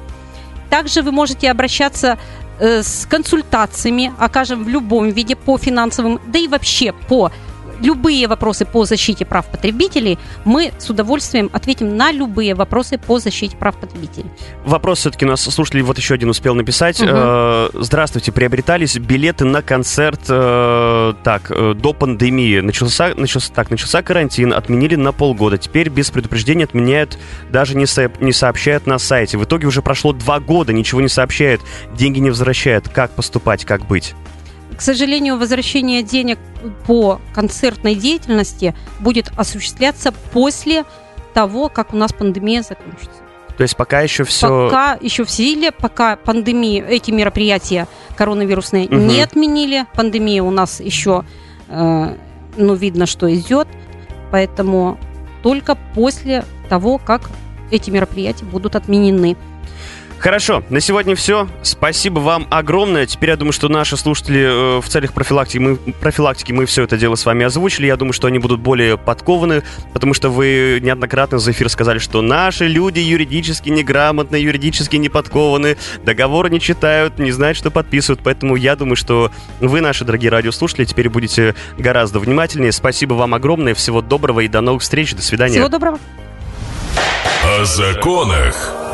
Также 0.69 1.01
вы 1.01 1.11
можете 1.11 1.49
обращаться 1.49 2.17
э, 2.59 2.83
с 2.83 3.05
консультациями, 3.05 4.13
окажем 4.19 4.63
в 4.63 4.69
любом 4.69 5.09
виде 5.09 5.35
по 5.35 5.57
финансовым, 5.57 6.19
да 6.27 6.39
и 6.39 6.47
вообще 6.47 6.93
по 6.93 7.31
любые 7.81 8.27
вопросы 8.27 8.65
по 8.65 8.85
защите 8.85 9.25
прав 9.25 9.45
потребителей, 9.47 10.17
мы 10.45 10.71
с 10.77 10.89
удовольствием 10.89 11.49
ответим 11.53 11.95
на 11.97 12.11
любые 12.11 12.55
вопросы 12.55 12.97
по 12.97 13.19
защите 13.19 13.55
прав 13.57 13.77
потребителей. 13.77 14.29
Вопрос 14.65 14.99
все-таки 14.99 15.25
нас 15.25 15.41
слушатель 15.41 15.81
вот 15.81 15.97
еще 15.97 16.15
один 16.15 16.29
успел 16.29 16.55
написать. 16.55 17.01
Угу. 17.01 17.83
Здравствуйте, 17.83 18.31
приобретались 18.31 18.97
билеты 18.97 19.45
на 19.45 19.61
концерт 19.61 20.21
э, 20.29 21.13
так, 21.23 21.51
э, 21.51 21.73
до 21.73 21.93
пандемии. 21.93 22.59
Начался, 22.59 23.13
начался, 23.15 23.53
так, 23.53 23.69
начался 23.69 24.01
карантин, 24.01 24.53
отменили 24.53 24.95
на 24.95 25.11
полгода. 25.11 25.57
Теперь 25.57 25.89
без 25.89 26.09
предупреждения 26.09 26.65
отменяют, 26.65 27.17
даже 27.51 27.75
не, 27.75 27.85
со, 27.85 28.11
не 28.19 28.33
сообщают 28.33 28.87
на 28.87 28.97
сайте. 28.99 29.37
В 29.37 29.43
итоге 29.43 29.67
уже 29.67 29.81
прошло 29.81 30.13
два 30.13 30.39
года, 30.39 30.73
ничего 30.73 31.01
не 31.01 31.09
сообщают, 31.09 31.61
деньги 31.93 32.19
не 32.19 32.29
возвращают. 32.29 32.89
Как 32.89 33.11
поступать, 33.11 33.65
как 33.65 33.85
быть? 33.85 34.15
К 34.77 34.81
сожалению, 34.81 35.37
возвращение 35.37 36.03
денег 36.03 36.37
по 36.85 37.19
концертной 37.33 37.95
деятельности 37.95 38.75
будет 38.99 39.31
осуществляться 39.35 40.11
после 40.31 40.85
того, 41.33 41.69
как 41.69 41.93
у 41.93 41.97
нас 41.97 42.13
пандемия 42.13 42.61
закончится. 42.61 43.17
То 43.57 43.63
есть 43.63 43.75
пока 43.75 44.01
еще 44.01 44.23
все... 44.23 44.47
Пока 44.47 44.97
еще 45.01 45.25
в 45.25 45.31
силе, 45.31 45.71
пока 45.71 46.15
пандемии, 46.15 46.83
эти 46.87 47.09
мероприятия 47.09 47.87
коронавирусные 48.15 48.85
угу. 48.85 48.95
не 48.95 49.19
отменили, 49.21 49.87
пандемия 49.95 50.43
у 50.43 50.51
нас 50.51 50.79
еще, 50.79 51.25
э, 51.69 52.15
ну, 52.55 52.73
видно, 52.75 53.07
что 53.07 53.33
идет, 53.33 53.67
поэтому 54.31 54.99
только 55.41 55.75
после 55.95 56.45
того, 56.69 56.99
как 56.99 57.21
эти 57.71 57.89
мероприятия 57.89 58.45
будут 58.45 58.75
отменены. 58.75 59.37
Хорошо, 60.19 60.63
на 60.69 60.79
сегодня 60.79 61.15
все. 61.15 61.47
Спасибо 61.61 62.19
вам 62.19 62.47
огромное. 62.49 63.05
Теперь 63.05 63.29
я 63.29 63.35
думаю, 63.35 63.53
что 63.53 63.69
наши 63.69 63.97
слушатели 63.97 64.77
э, 64.77 64.81
в 64.81 64.89
целях 64.89 65.13
профилактики 65.13 65.59
мы, 65.59 65.75
профилактики 65.75 66.51
мы 66.51 66.65
все 66.65 66.83
это 66.83 66.97
дело 66.97 67.15
с 67.15 67.25
вами 67.25 67.45
озвучили. 67.45 67.85
Я 67.85 67.97
думаю, 67.97 68.13
что 68.13 68.27
они 68.27 68.39
будут 68.39 68.59
более 68.59 68.97
подкованы, 68.97 69.63
потому 69.93 70.15
что 70.15 70.29
вы 70.29 70.79
неоднократно 70.81 71.37
за 71.37 71.51
эфир 71.51 71.69
сказали, 71.69 71.99
что 71.99 72.21
наши 72.21 72.67
люди 72.67 72.99
юридически 72.99 73.69
неграмотны, 73.69 74.37
юридически 74.37 74.95
не 74.95 75.09
подкованы, 75.09 75.77
договоры 76.03 76.49
не 76.49 76.59
читают, 76.59 77.19
не 77.19 77.31
знают, 77.31 77.57
что 77.57 77.69
подписывают. 77.69 78.21
Поэтому 78.23 78.55
я 78.55 78.75
думаю, 78.75 78.95
что 78.95 79.31
вы, 79.59 79.81
наши 79.81 80.03
дорогие 80.03 80.31
радиослушатели, 80.31 80.85
теперь 80.85 81.09
будете 81.09 81.53
гораздо 81.77 82.19
внимательнее. 82.19 82.71
Спасибо 82.71 83.13
вам 83.13 83.35
огромное. 83.35 83.75
Всего 83.75 84.01
доброго 84.01 84.39
и 84.39 84.47
до 84.47 84.61
новых 84.61 84.81
встреч. 84.81 85.13
До 85.13 85.21
свидания. 85.21 85.53
Всего 85.53 85.69
доброго. 85.69 85.99
О 87.43 87.65
законах. 87.65 88.86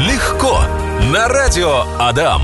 Легко. 0.00 0.58
На 1.12 1.28
радио 1.28 1.84
Адам. 2.00 2.42